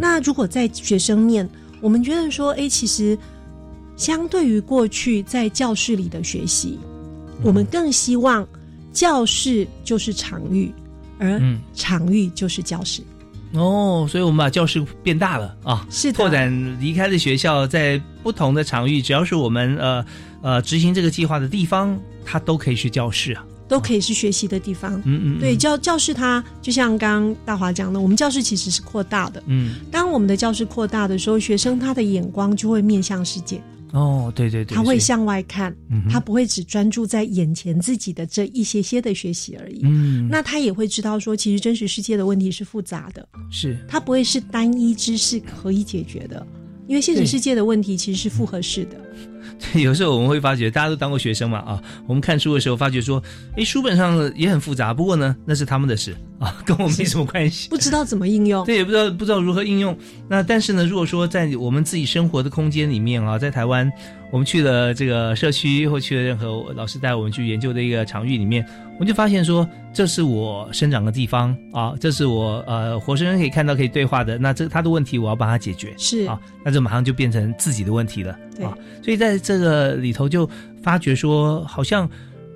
[0.00, 1.48] 那如果在学生面，
[1.80, 3.16] 我们觉得说，哎，其实
[3.96, 6.78] 相对于过去在教室里的学习。
[7.42, 8.46] 我们更希望
[8.92, 10.72] 教室就是场域，
[11.18, 11.40] 而
[11.74, 13.02] 场域就是教室。
[13.52, 16.50] 哦，所以我们把教室变大了啊，是拓展
[16.80, 20.04] 离开的学校，在不同的场域，只要是我们呃
[20.42, 25.00] 呃执行这个计划的地方，它都可以是教室啊，都可以是学习的地方。
[25.04, 29.42] 嗯嗯，对，教教室它就像刚刚大华讲的，我们教室其实是扩大的。
[29.46, 33.60] 嗯，当我们的教室扩大的时候，学生他的眼光就会面向世界。
[33.92, 35.74] 哦，对对对，他会向外看，
[36.10, 39.80] 他不会只专注在眼前自己的这一些些的学习而已。
[39.84, 46.44] 嗯，那他也会知道说，其实真实世界的问题是复杂的，是他不会是单一知识可以解决的，
[46.88, 48.96] 因为现实世界的问题其实是复合式的。
[49.74, 53.22] 有时候我们会发觉，大家都当过学生嘛啊，我们看书的时候发觉说，
[53.56, 57.68] 哎，书本上也很复杂，不过呢，那是他们的事啊， 跟我没什么关系。
[57.68, 59.96] 不知道怎么应用，对，也不知道不知道如何应用。
[60.28, 63.90] 那但是呢，如果说在我们自己生活的空间里面啊，在台湾，
[64.32, 68.66] 我们去了这个社区或去了任何老师带我们去研究的一个场域里面。
[68.94, 74.38] 我们就发现说，这是我生长的地方啊，这是我呃活生生可以看到、可以对话的。
[74.38, 78.34] 那这他的问题，我要帮他解决，是啊，那就马上就变成自己的问题了
[78.64, 78.76] 啊。
[79.02, 80.48] 所以在这个里头，就
[80.82, 82.08] 发觉说，好像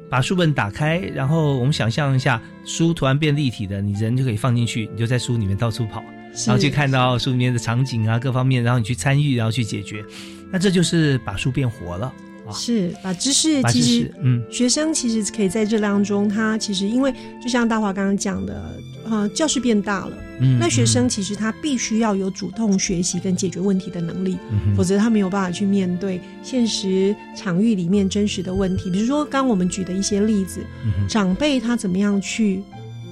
[0.09, 6.03] 把书本打开，然后我们想象一下，书突然变立体的，你人就可以放进去，你就在书里面到处跑，
[6.46, 10.05] 然后去看到书里面的场景啊，各方面，然后你去参与，然后去解决，
[10.51, 12.12] 那这就是把书变活了。
[12.53, 18.76] 是把知识，其实嗯，学生其实可以在这当中，他其实因为就像大华刚刚讲的，
[19.09, 24.36] 呃，教室变大了，嗯，那学生其实他必须要有主动学习跟解决问题的能力，
[24.76, 28.90] 否则他没有办法去面对现实场域里面真实的问题。
[28.90, 30.61] 比如说刚我们举的一些例子，
[31.09, 32.62] 长辈他怎么样去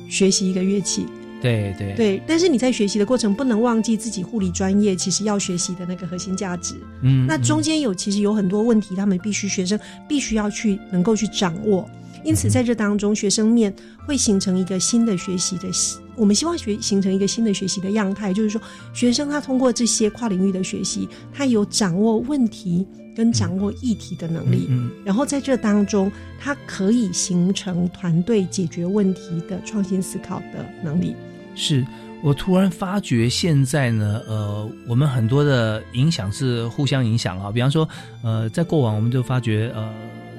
[0.09, 1.07] 学习一个乐器。
[1.41, 6.75] 对对对，但是你在学习的过程不能忘记自己护理专业其实要学习的那个核心价值。
[7.03, 9.79] 嗯，那中间有其实有很多问题，他们必须学生
[10.09, 11.89] 必须要去能够去掌握。
[12.25, 13.75] 因此在这当中，学生面
[14.07, 15.69] 会形成一个新的学习的，
[16.17, 18.61] 我们希望学形成一个新的学习的样态，就是说
[18.93, 24.67] 学生他通过这些跨领域的学习，他有掌握问题跟掌握议题的能力。
[24.69, 31.15] 嗯，然后在这当中，他可以形成团队解决问题的创新思考的能力。
[31.55, 31.85] 是
[32.23, 37.51] 我突然发觉，现在呢，呃，我们很多的影响是互相影响啊。
[37.51, 37.89] 比方说，
[38.23, 39.93] 呃，在过往我们就发觉，呃，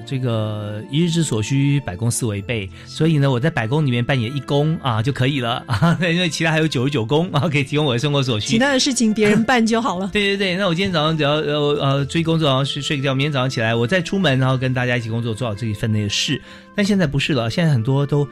[0.10, 10.10] 这个一日之所需，百公司为备，所以呢，我在百公里面扮演一公啊就可以了啊， 因为其他还有九十九公啊可以提供我的生活所需，其他的事情别人办就好了。
[10.12, 16.42] 对对对，那我今天早上只要呃呃追工作，然后睡睡个觉，明天早上起来我再出门，然后跟大家一起工作，做好这一份内的事。
[16.76, 18.28] 但现在不是了，现在很多都。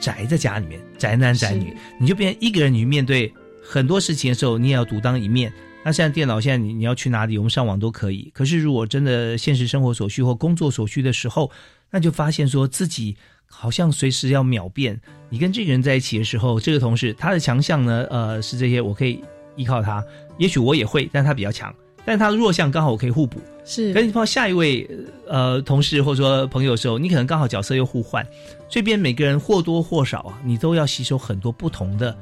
[0.00, 5.52] 宅在家里面，宅男宅女，你就变成一个人，你面对很多事情的时候，你也要独当一面。
[5.88, 8.30] 那现在电脑，现在你你要去哪里，我们上网都可以。
[8.34, 11.50] 可是如果真的现实生活所需或工作所需的时候，
[11.90, 13.16] 那就发现说自己
[13.46, 15.00] 好像随时要秒变。
[15.30, 19.24] 你跟这个人在一起的时候，这个同事他的强项呢，呃，是这些，我可以
[19.56, 20.04] 依靠他。
[20.36, 21.74] 也许我也会，但他比较强。
[22.04, 23.94] 但他的弱项刚好我可以互补，是。
[23.94, 24.86] 可是你碰到下一位
[25.26, 28.26] 呃同事或者说朋友的时候，你可能刚好角色又互换，
[28.68, 32.14] 这边每个人或多或少啊，你都要吸收很多不同的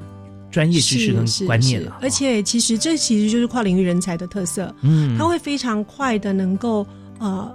[0.49, 1.97] 专业知识跟观念了。
[2.01, 6.85] 而且其实这其实就是跨领域人才的特色，嗯，他会非常快的能够
[7.19, 7.49] 呃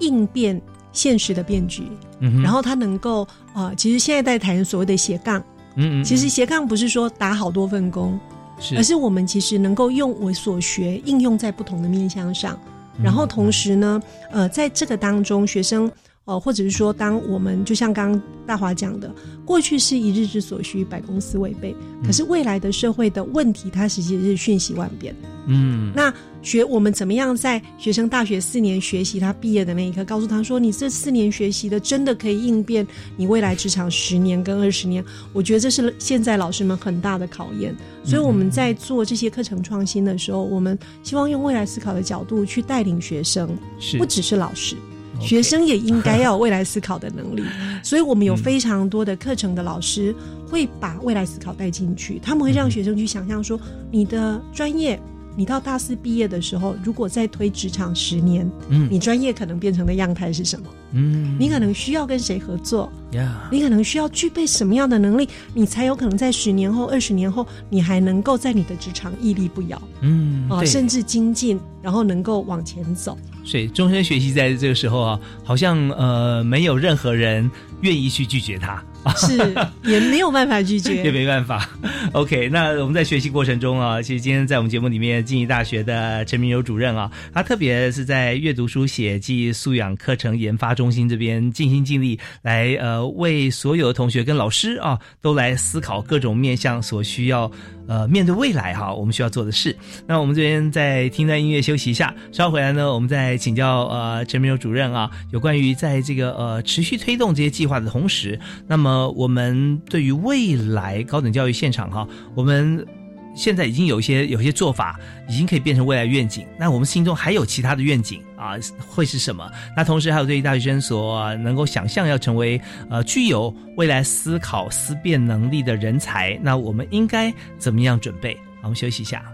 [0.00, 0.60] 应变
[0.92, 1.84] 现实的变局，
[2.20, 5.38] 嗯，然后他能够呃，其实现在在谈所谓的斜杠，
[5.76, 8.18] 嗯嗯，其实斜杠不是说打好多份工。
[8.60, 8.76] 是。
[8.76, 12.56] 而是我们其实能够用我所学应用在不同的面向上，
[13.02, 15.90] 然后同时呢，呃，在这个当中，学生
[16.24, 19.12] 呃，或者是说，当我们就像刚刚大华讲的，
[19.44, 25.14] 过去是一日之所需，百公司为备，可是未来的社会的问题，它实际是瞬息万变。
[25.48, 35.04] 嗯，那学我们怎么样在学生大学四年学习，他毕业的那一刻，告诉他说，你这四年学习的真的可以应变你未来职场十年跟二十年。
[35.32, 37.74] 我觉得这是现在老师们很大的考验。
[38.04, 43.50] 所以我们在做这些课程创新的时候，我们希望用未来思考的角度去带领学生，
[43.98, 44.76] 不只是老师，
[45.22, 47.42] 学生也应该要有未来思考的能力。
[47.82, 50.14] 所以我们有非常多的课程的老师
[50.48, 53.58] 会把未来思考带进去，他们会让学生去想象说，
[53.90, 55.00] 你的专业。
[55.34, 60.66] 你到大四毕业的时候，如果再推职场十年，嗯，你专业可能变成的样态是什么？
[60.92, 62.92] 嗯，你可能需要跟谁合作？
[63.12, 69.80] 呀，你可能需要具备什么样的能力，你才有可能在十年后、二十年后，你还能够在你的职场屹立不摇？
[70.02, 73.16] 嗯，啊，甚至精进，然后能够往前走。
[73.44, 78.82] 所以终身学习在这个时候啊，好像呃，没有任何人愿意去拒绝他。
[79.16, 79.36] 是，
[79.84, 81.68] 也没有办法拒绝， 也没办法。
[82.12, 97.50] OK，那我们在学习过程中啊，其实今天在我们节目里面，静宜大学的陈明友主任啊，他特别是在阅读书写及素养课程研发中心这边尽心尽力，来呃为所有的同学跟老师啊，都来思考各种面向所需要
[97.88, 99.76] 呃面对未来哈，我们需要做的事。
[100.06, 108.38] 那我们这边在听段音乐休息一下，稍后回来呢，我们再请教呃陈明友主任啊，有关于在这个呃持续推动这些计划的同时，
[108.68, 108.91] 那么。
[108.92, 112.86] 呃，我们对于未来高等教育现场哈，我们
[113.34, 116.46] 现在已经有一些有一些做法，已经可以变成未来愿景。
[116.58, 118.52] 那我们心中还有其他的愿景啊，
[118.86, 119.50] 会是什么？
[119.74, 128.34] 那同时还有对于大学生所能够想象要成为呃具有未来思考思辨能力的人才，那我们应该怎么样准备？
[128.60, 129.24] 好，我们休息一下。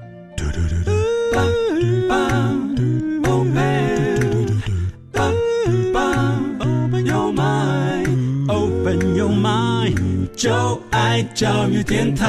[10.39, 12.25] 就爱教育电台。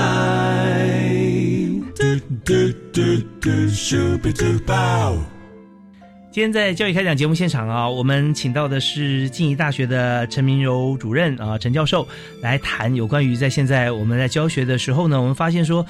[1.95, 2.03] 嘟
[2.43, 2.55] 嘟
[2.91, 3.01] 嘟
[3.39, 5.15] 嘟，咻比嘟爆
[6.31, 12.07] 今天在教育开讲节目现场啊，我们请到的是静宜大学的陈明柔主任啊，陈教授
[12.41, 15.85] 来谈有关于在现在我们在教学的时候呢，我们发现说，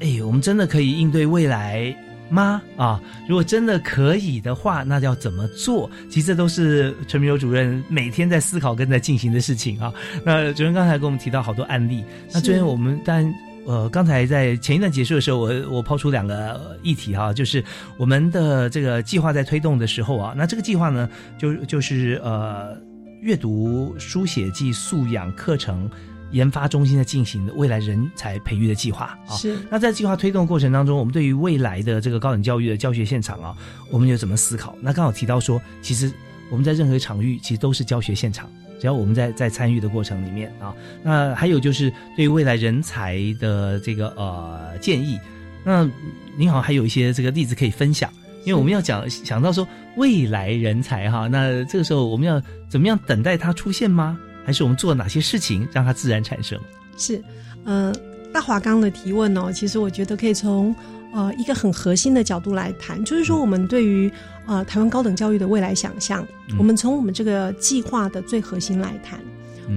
[0.00, 1.96] 哎，我们真的可以应对未来。
[2.28, 2.60] 吗？
[2.76, 5.90] 啊，如果真的可以的话，那要怎么做？
[6.10, 9.92] 其实这都是陈明友主任每天在思考跟在进行的事情啊。
[10.24, 13.32] 那主任刚才跟我们提到好多案例，那这边我们但
[13.66, 17.62] 呃，刚才在前一段结束的时候，我我抛出两个议题哈，就是
[17.96, 22.76] 我们的这个计划在推动的时候啊，那这个计划呢，就就是呃，
[23.22, 25.90] 阅读书写及素养课程。
[26.32, 33.56] 研发中心在进行的未来人才培育的计划啊，是那在计划推动过程当中，我们对于未来的这个高等教育的教学现场啊，
[33.90, 34.76] 我们有怎么思考？
[34.80, 36.12] 那刚好提到说，其实
[36.50, 38.50] 我们在任何场域其实都是教学现场，
[38.80, 45.18] 只要我们在在参与的过程里面啊，那还有就是对于未来人才的这个呃建议，
[45.64, 45.88] 那
[46.36, 48.10] 您好还有一些这个例子可以分享，
[48.44, 49.66] 因为我们要讲想到说
[49.96, 54.18] 未来人才哈，那这个时候我们要怎么样等待它出现吗？
[54.46, 56.56] 还是我们做哪些事情让它自然产生？
[56.96, 57.20] 是，
[57.64, 57.92] 呃，
[58.32, 60.72] 大华刚的提问哦，其实我觉得可以从
[61.12, 64.08] 呃一个很核心的角度来谈，就是说我们对于
[64.46, 66.24] 呃台湾高等教育的未来想象，
[66.56, 69.18] 我们从我们这个计划的最核心来谈。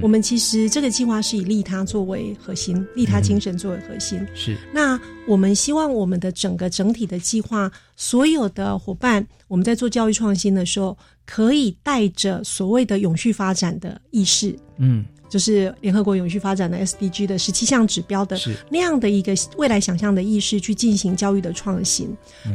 [0.02, 4.26] 我们其实这个计划是以利他作为核心，利他精神作为核心。
[4.34, 4.58] 是。
[4.74, 10.98] 那我们希望我们的整个整体的计划，所有的伙伴，我们在做教育创新的时候。
[11.32, 18.38] 可以带着所谓的永续发展的意识，嗯，就是联合国永续发展的 SDG 的十七项指标的
[18.70, 22.10] 那样的一个未来想象的意识去进行教育的创新。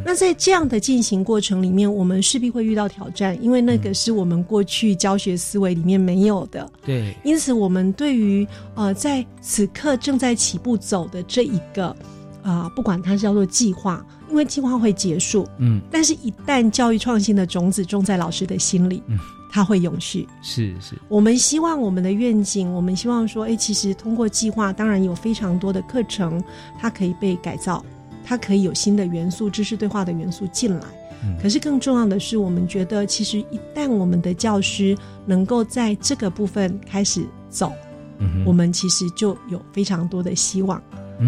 [0.05, 6.71] 那在这样的进行过程里面，我们势必会遇到挑战，因为那个是我们过去教学思维里面没有的。
[6.85, 11.97] 对，因此我们对于呃在此刻正在起步走的这一个
[12.43, 14.05] 啊，不管它是叫做计划。
[14.31, 19.17] 因为计划会结束，嗯，但是一旦教育创新的种子种在老师的心里，嗯，
[19.55, 20.27] 它会永续。
[20.43, 26.43] 是是，我们希望我们的愿景，我们希望说，哎，其实通过计划，当然有非常多的课程，
[26.77, 27.85] 它可以被改造，
[28.25, 30.85] 它可以有新的元素、知识对话的元素进来。
[31.23, 37.73] 嗯，可是更重要的是，我们觉得，其实一旦我们的教师能够在这个部分开始走，
[38.19, 40.83] 嗯，我们其实就有非常多的希望。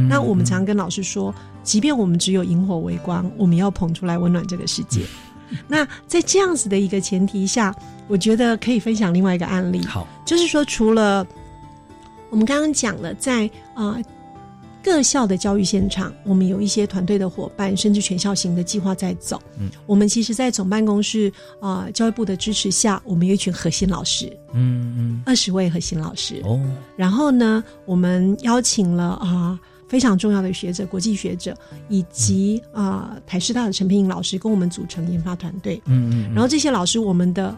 [0.09, 1.33] 那我们常常跟老师说。
[1.62, 5.01] 即便我们只有萤火微光，我们要捧出来温暖这个世界。
[5.69, 7.75] 那在这样子的一个前提下，
[8.09, 9.85] 我觉得可以分享另外一个案例。
[9.85, 11.27] 好，就是说，除了
[12.31, 13.97] 我们刚刚讲了，在啊
[14.83, 19.43] 各校的教育现场，我们有一些团队的伙伴，甚至全校型的计划在走。
[19.59, 24.27] 嗯，我们其实，在总办公室啊，教育部的支持下，我们有一群核心老师。
[24.53, 26.41] 嗯嗯，二十位核心老师。
[26.45, 26.61] 哦，
[26.97, 31.57] 然后呢，我们邀请了啊非常重要的学者、国际学者，
[31.89, 35.80] 以及啊台师大的陈平颖老师，跟我们组成研发团队。
[35.87, 37.55] 嗯嗯，然后这些老师，我们的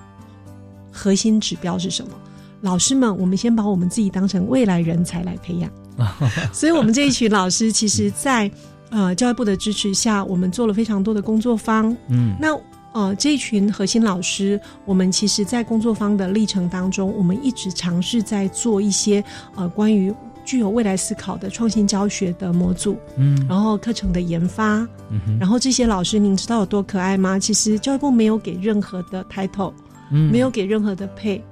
[0.93, 2.13] 核心指标是什么？
[2.61, 5.71] 老师们，我们先把我们自己当成未来人才来培养。
[6.53, 8.51] 所以，我们这一群老师，其实，在
[8.91, 11.97] 呃教育部的支持下，我们做了非常多的工作坊。
[12.09, 12.57] 嗯，那
[12.93, 19.23] 呃这一群核心老师，我们其实，在工作坊的历程当中，我们一直尝试在做一些
[19.55, 20.13] 呃关于
[20.49, 22.97] 具有未来思考的创新教学的模组。
[23.17, 24.77] 嗯，然后课程的研发。
[25.11, 27.39] 嗯，然后这些老师，您知道有多可爱吗？
[27.39, 29.75] 其实教育部没有给任何的 title，
[30.11, 31.45] 嗯，没有给任何的配。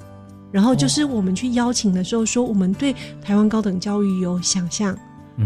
[0.51, 4.97] 然后就是我们去邀请的时候，说我们对台湾高等教育有想象，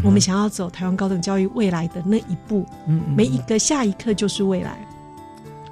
[0.04, 4.78] 我们想要走台湾高等教育未来的那一步，嗯每一个下一刻就是未来，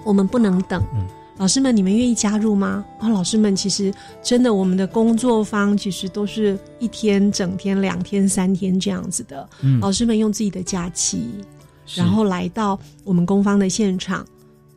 [0.02, 0.82] 我们不能等。
[1.38, 2.84] 老师们，你们愿意加入吗？
[2.98, 9.48] 啊，老师们，其实真的，我们的工作方其实都是一天、整天、两天、三天这样子的。
[9.80, 11.22] 老师们用自己的假期，
[11.94, 14.26] 然后来到我们工方的现场。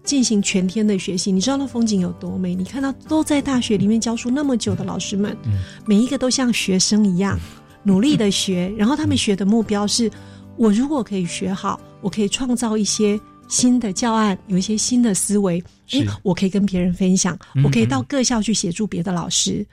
[0.03, 2.55] 进行全天的学习，你知道那风景有多美？
[2.55, 5.38] 你看到都在大学里面教书那么久的老师们，
[5.86, 7.39] 每一个都像学生一样
[7.84, 10.09] 努力的学，然后他们学的目标是：
[10.57, 19.66] 我如果可以学好，我可以创造一些新的教案，有一些新的思维，诶，我可以跟别人分享，我可以到各校去协助别的老师。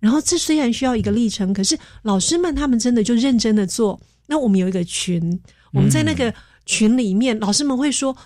[0.00, 4.00] 然后这虽然需要一个历程，可是老师们他们真的就认真的做。
[4.26, 5.40] 那我们有一个群，
[5.72, 6.32] 我们在那个
[6.64, 8.16] 群里面，老师们会说。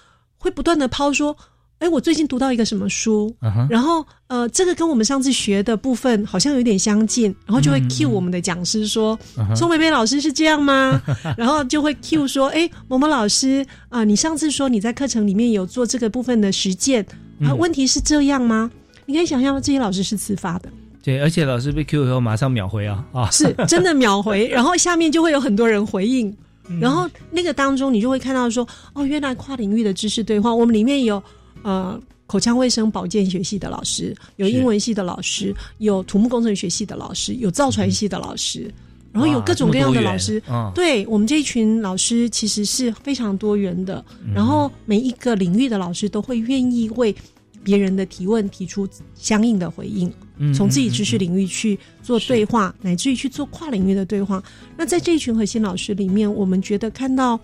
[0.42, 1.36] 会不断的抛说，
[1.80, 3.36] 哎，我最近读到一个什么书，
[3.68, 9.18] 然后呃，这个跟我们上次学的部分好像有点相近，然后就会 cue 我们的讲师说，
[9.54, 10.98] 宋美美老师是这样吗？
[11.36, 17.06] 然后就会 cue 说，哎，某某老师啊，你上次说你在课程里面有做这个部分的实践
[17.40, 18.70] 啊，问题是这样吗？
[19.06, 20.68] 你可以想象这些老师是自发的，
[21.02, 26.34] 对，而且老师被 cue 以后马上秒回啊，啊，是真的秒回， 然后下面就会有很多人回应。
[26.80, 31.20] 然后那个当中，你就会看到说，哦，原来跨领域的知识对话，我们里面有
[31.62, 38.72] 呃口腔卫生保健学系的老师，有英文系的老师，有土木工程学系的老师，有造船系的老师，
[39.12, 40.42] 然后有各种各样的老师。
[40.74, 44.04] 对我们这一群老师其实是非常多元的，
[44.34, 47.14] 然后每一个领域的老师都会愿意为
[47.62, 50.12] 别人的提问提出相应的回应。
[50.54, 54.42] 从自己知识领域去做对话，乃至于去做跨领域的对话。
[54.74, 57.36] 那在这一群核心老师里面，我们觉得看到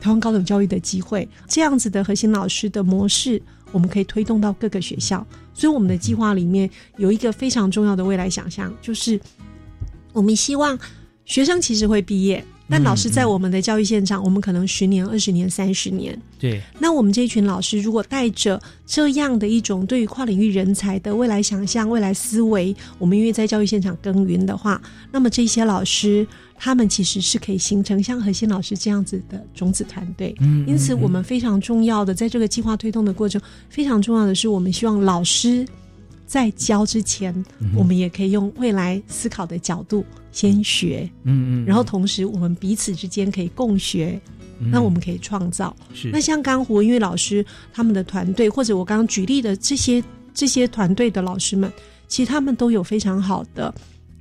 [0.00, 5.26] 台湾高等教育的机会，这样子的核心老师的模式，我们可以推动到各个学校。
[5.52, 9.20] 所以我们的计划里面有一个非常重要的未来想象，就是
[10.12, 10.78] 我们希望
[11.24, 12.44] 学生其实会毕业。
[12.66, 16.18] 但老师在我们的教育现场，我们可能十年、二十年、三十年。
[16.38, 16.62] 对。
[16.78, 24.80] 那我们这一群老师，如果带着这样的一种对于跨领域人才的未来想象、未来思维，我们愿意在教育现场耕耘的话，
[25.12, 30.34] 那么这些老师，他们其实是可以形成像核心老师这样子的种子团队。
[30.40, 30.66] 嗯。
[30.66, 35.68] 因此，我们非常重要的在这个计划推动的过程，非常重要的是，我们希望老师
[36.34, 37.32] 在教之前，
[37.76, 40.04] 我们也可以用未来思考的角度。
[40.32, 44.20] 先学，嗯嗯，然后同时我们彼此之间可以共学，
[44.58, 45.76] 那我们可以创造。
[45.94, 50.02] 是那像刚胡文玉老师他们的团队，或者我刚刚举例的这些
[50.34, 51.72] 这些团队的老师们，
[52.08, 53.72] 其实他们都有非常好的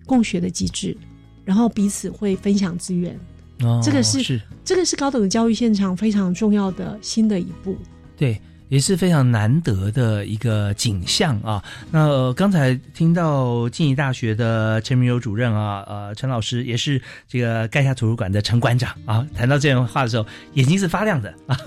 [0.05, 0.95] 共学的机制，
[1.43, 3.19] 然后彼此会分享资源。
[3.63, 7.75] 哦，这个是这个是高等教育现场非常重要的新的一步。
[8.15, 8.39] 对。
[8.69, 11.63] 也是非常难得的一个景象啊！
[11.91, 21.57] 那刚才听到静宜大学的陈明友主任啊，呃，陈老师也是这个盖下图书馆的陈馆长啊，谈到这样的话的时候，眼睛是发亮的啊！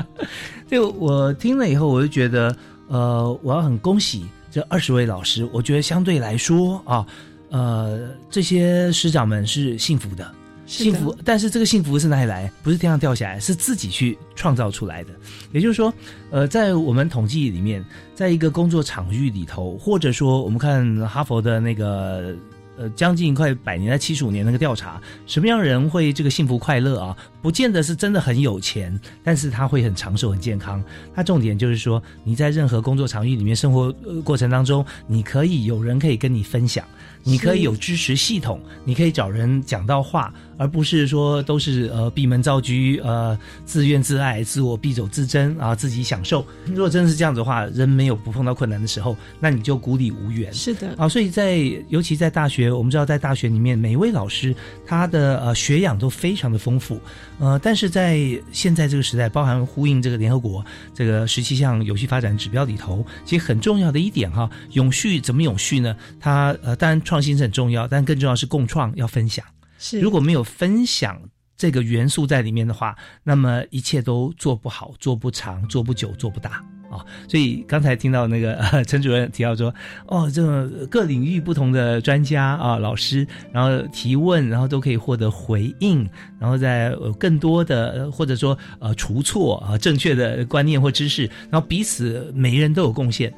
[0.70, 2.56] 就我听了以后，我就觉得，
[2.88, 7.06] 呃，我要很恭喜这二十位老师，我觉得相对来说啊，
[7.50, 10.30] 呃，这些师长们是幸福的。
[10.66, 12.50] 幸福，但是这个幸福是哪里来？
[12.62, 15.10] 不是天上掉下来，是自己去创造出来的。
[15.52, 15.92] 也就是说，
[16.30, 17.84] 呃，在我们统计里面，
[18.14, 22.34] 在一个工作场域里头，或者说我们看哈佛的那个
[22.78, 27.16] 呃将近快百年，在七十五年那个调查，什么样人会这个幸福快乐啊？
[27.42, 30.82] 不见得是真的很有钱，但是他会很长寿、很健康。
[31.14, 33.92] 他重点就是说，你在任何工作场域里面、生活
[34.24, 36.84] 过程当中，你可以有人可以跟你分享。
[37.26, 42.72] 你可以有支持系统，你可以找人讲到话，而不是说都是呃闭门造车，
[43.02, 46.46] 呃自怨自艾、自我必走自珍啊，自己享受。
[46.66, 50.52] 如果真的是这样子的话，人没有不碰到困难的时候，那你就孤立无援。
[50.52, 51.56] 是的啊，所以在
[51.88, 54.54] 尤其在大学，我们知道在大学里面，每一位老师
[54.86, 57.00] 他的呃学养都非常的丰富。
[57.38, 58.20] 呃，但是在
[58.52, 60.62] 现在这个时代，包含呼应这个联合国
[60.92, 65.96] 这个十七项有序发展指标里头，其实很重要的一点哈，永续怎么永续呢？
[66.20, 67.00] 它呃当然。
[67.13, 69.44] 创新是很重要，但更重要是共创，要分享。
[69.78, 71.20] 是，如果没有分享
[71.56, 77.04] 这个元素在里面的话，那么一切都做不好，做不长，做不久，做不大啊。
[77.28, 79.74] 所以刚才听到那个 陈主任提到说，
[80.06, 86.08] 哦，这个各领域不同的专家啊、老师，然后提问，然后都可以获得回应，
[86.38, 93.32] 然后在更多的或者说呃除错啊正确的观念或知识，然后彼此每人都有贡献。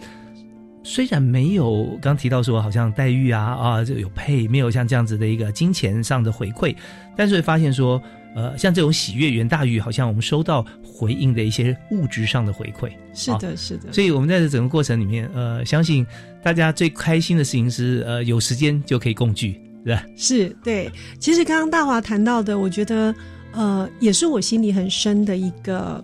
[0.88, 6.72] 虽然没有刚提到说好像待遇啊啊就有配，没有像这样子的一个金钱上的回馈，
[7.16, 8.00] 但是会发现说，
[8.36, 12.88] 呃，像这种喜悦远大于好像我们收到回应的一些物质上的回馈。
[13.12, 13.92] 是的，是的。
[13.92, 16.06] 所以我们在这整个过程里面，呃，相信
[16.40, 20.04] 大家最开心的事情是，呃，有时间就可以共聚，是吧？
[20.16, 20.88] 是对。
[21.18, 23.12] 其实刚刚大华谈到的，我觉得，
[23.50, 26.00] 呃，也是我心里很深的一个，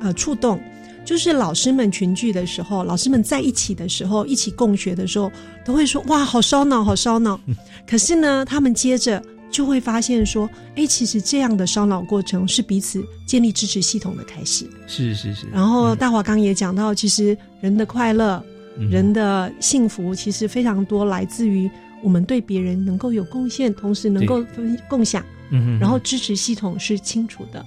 [0.00, 0.60] 呃，触动。
[1.04, 5.30] 就是老师们群聚的时候，老师们在一起的时候，一起共学的时候，
[5.64, 7.38] 都会说：“哇，好烧脑，好烧脑。”
[7.86, 15.46] 可是呢，他们接着就会发现说：“哎，其实这样的烧脑过程是彼此建立支持系统的开始。”是是是。
[15.52, 18.42] 然后大华刚也讲到，其实人的快乐、
[18.90, 21.68] 人的幸福，其实非常多来自于
[22.00, 25.24] 我们对别人能够有贡献，同时能够分共享。
[25.50, 27.66] 嗯然后支持系统是清楚的。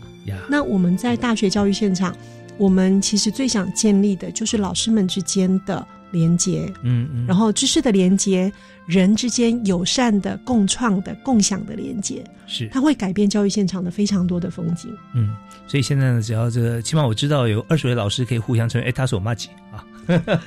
[0.50, 2.16] 那我们在大学教育现场。
[2.58, 8.52] 我们其实最想建立的就是老师们之间的连接，嗯嗯，然后知识的连接，
[8.86, 12.70] 人之间友善的共创的共享的连接，是。
[12.70, 14.96] 它会改变教育现场的非常多的风景。
[15.14, 15.36] 嗯，
[15.68, 19.84] 所以现在呢，只要这个，起码我知道有二十位老师可以互相成为，哎，他是我妈姐啊，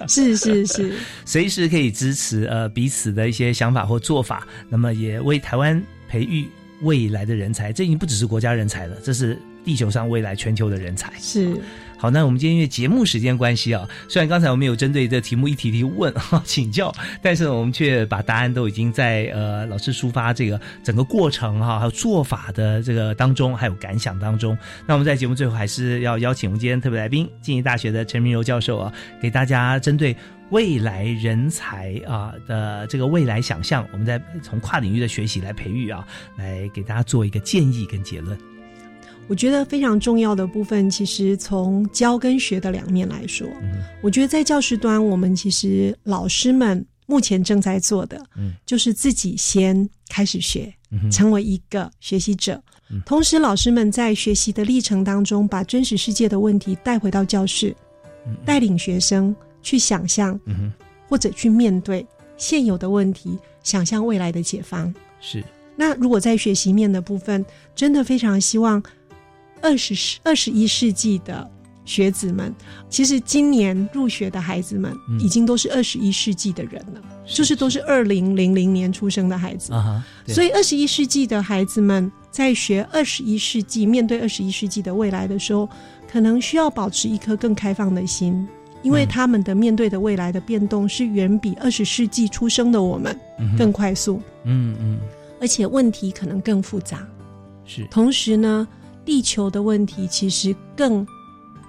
[0.09, 0.94] 是 是是，
[1.26, 6.48] 随时可以支持呃彼此的一些想法或做法，那么也为台湾培育
[6.82, 11.61] 未来的人才，这已经不只是国家人才了，这是地球上未来全球的人才，是。
[11.99, 24.57] 好，那我们今天因为节目时间关系啊，虽然刚才我们有针对这题目一题题问哈 请教，但是我们却把答案都已经在呃老师抒发这个整个过程哈，还有做法的这个当中，还有感想当中。
[24.86, 30.16] 那我们在节目最后还是要邀请我们今天特别来宾，静宜大学的陈明柔教授啊，给大家针对
[30.51, 38.38] 未来人才啊的这个未来想象，我们在从跨领域的学习来培育啊，来给大家做一个建议跟结论。
[39.28, 43.46] 我觉得非常重要的部分，其实从教跟学的两面来说，
[44.00, 48.18] 我觉得在教师端，我们其实老师们目前正在做的，
[48.64, 50.72] 就是自己先开始学，
[51.12, 52.60] 成为一个学习者。
[53.04, 57.76] 同时，老师们在学习的历程当中，把真实世界的问题带回到教室，
[58.46, 60.40] 带领学生去想象，
[61.06, 62.06] 或者去面对
[62.38, 64.92] 现有的问题，想象未来的解方。
[65.20, 65.44] 是。
[65.76, 67.44] 那如果在学习面的部分，
[67.76, 68.82] 真的非常希望。
[69.62, 71.48] 二十世二十一世纪的
[71.84, 72.54] 学子们，
[72.90, 79.72] 其实今年入学的孩子们，已经都是二十一世纪的人了，就是都是二零零零年出生的孩子。
[79.72, 85.66] 啊所以二十一世纪的孩子们在学二十一世纪，面对二十一世纪的未来的时候，
[86.11, 88.46] 可能需要保持一颗更开放的心，
[88.82, 93.18] 因为他们的面对的未来的变动是远比二十世纪出生的我们
[93.56, 94.20] 更快速。
[94.44, 94.98] 嗯嗯，
[95.40, 97.06] 而且问题可能更复杂。
[97.64, 98.68] 是，同时呢。
[99.09, 101.06] 地球的问题其实更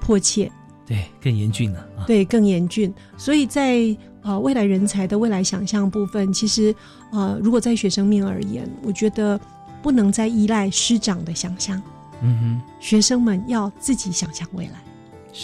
[0.01, 0.51] 迫切，
[0.85, 2.03] 对，更严峻了啊！
[2.05, 2.93] 对，更严峻。
[3.17, 6.75] 所以在呃未来人才的未来想象部分，其实
[7.13, 9.39] 呃，如果在学生面而言，我觉得
[9.81, 11.81] 不能再依赖师长的想象。
[12.21, 14.83] 嗯哼，学生们要自己想象未来，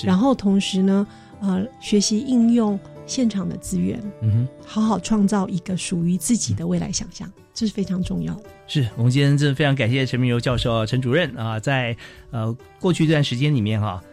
[0.04, 1.08] 然后同时呢，
[1.40, 7.32] 呃，学习应用现场的资源，嗯哼，好好创造一个属于自己的未来想象。
[7.56, 8.44] 这是非常重要的。
[8.68, 11.96] 是我们今天真的非常感谢陈明柔教授、陈主任啊，在
[12.30, 14.04] 呃过去一段时间里面哈，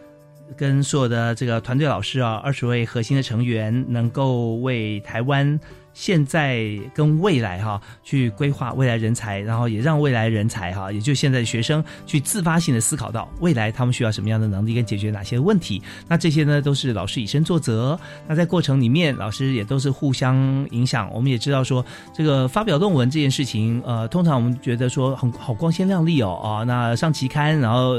[0.55, 5.59] 跟所有的这个团队老师啊，二十位核心的成员，能够为台湾
[5.93, 15.81] 现在跟未来哈去规划未来人才，然后也让未来人才哈，也就现在的学生去自发性的思考到未来他们需要什么样的能力跟解决哪些问题。
[16.07, 17.99] 那这些呢都是老师以身作则。
[18.27, 20.35] 那在过程里面，老师也都是互相
[20.71, 21.11] 影响。
[21.13, 27.97] 我们也知道说，这个发表论文这件事情，呃，通常我们觉得说很好光鲜亮丽哦啊，那上期刊然后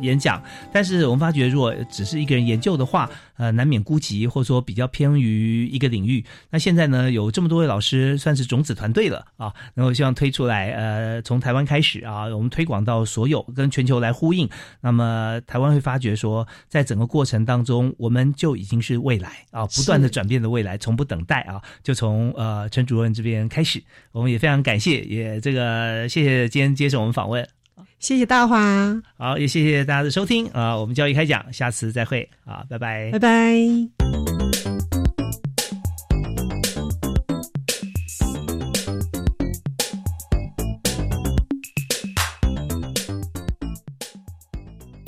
[0.00, 3.08] 演讲，但是我们发觉如果只是一个人研究的话，
[3.40, 6.22] 呃，难免孤寂，或者说比较偏于一个领域。
[6.50, 9.50] 那现在呢，有这么多位老师，算是种子团队了啊。
[9.72, 14.46] 然后希望推出来，呃，从台湾开始啊，我们推广到所有，跟全球来呼应。
[14.82, 23.82] 那么台湾会发觉说，在整个过程当中，我们就已经是未来啊，不断的转变的未来，从不等待啊，就从呃陈主任这边开始。
[24.12, 27.59] 我们也非常感谢，也这个谢谢今天接受我们访问。
[28.00, 30.76] 谢谢大华，好，也谢谢大家的收听啊！
[30.76, 34.29] 我们教育开讲，下次再会啊，拜拜，拜拜。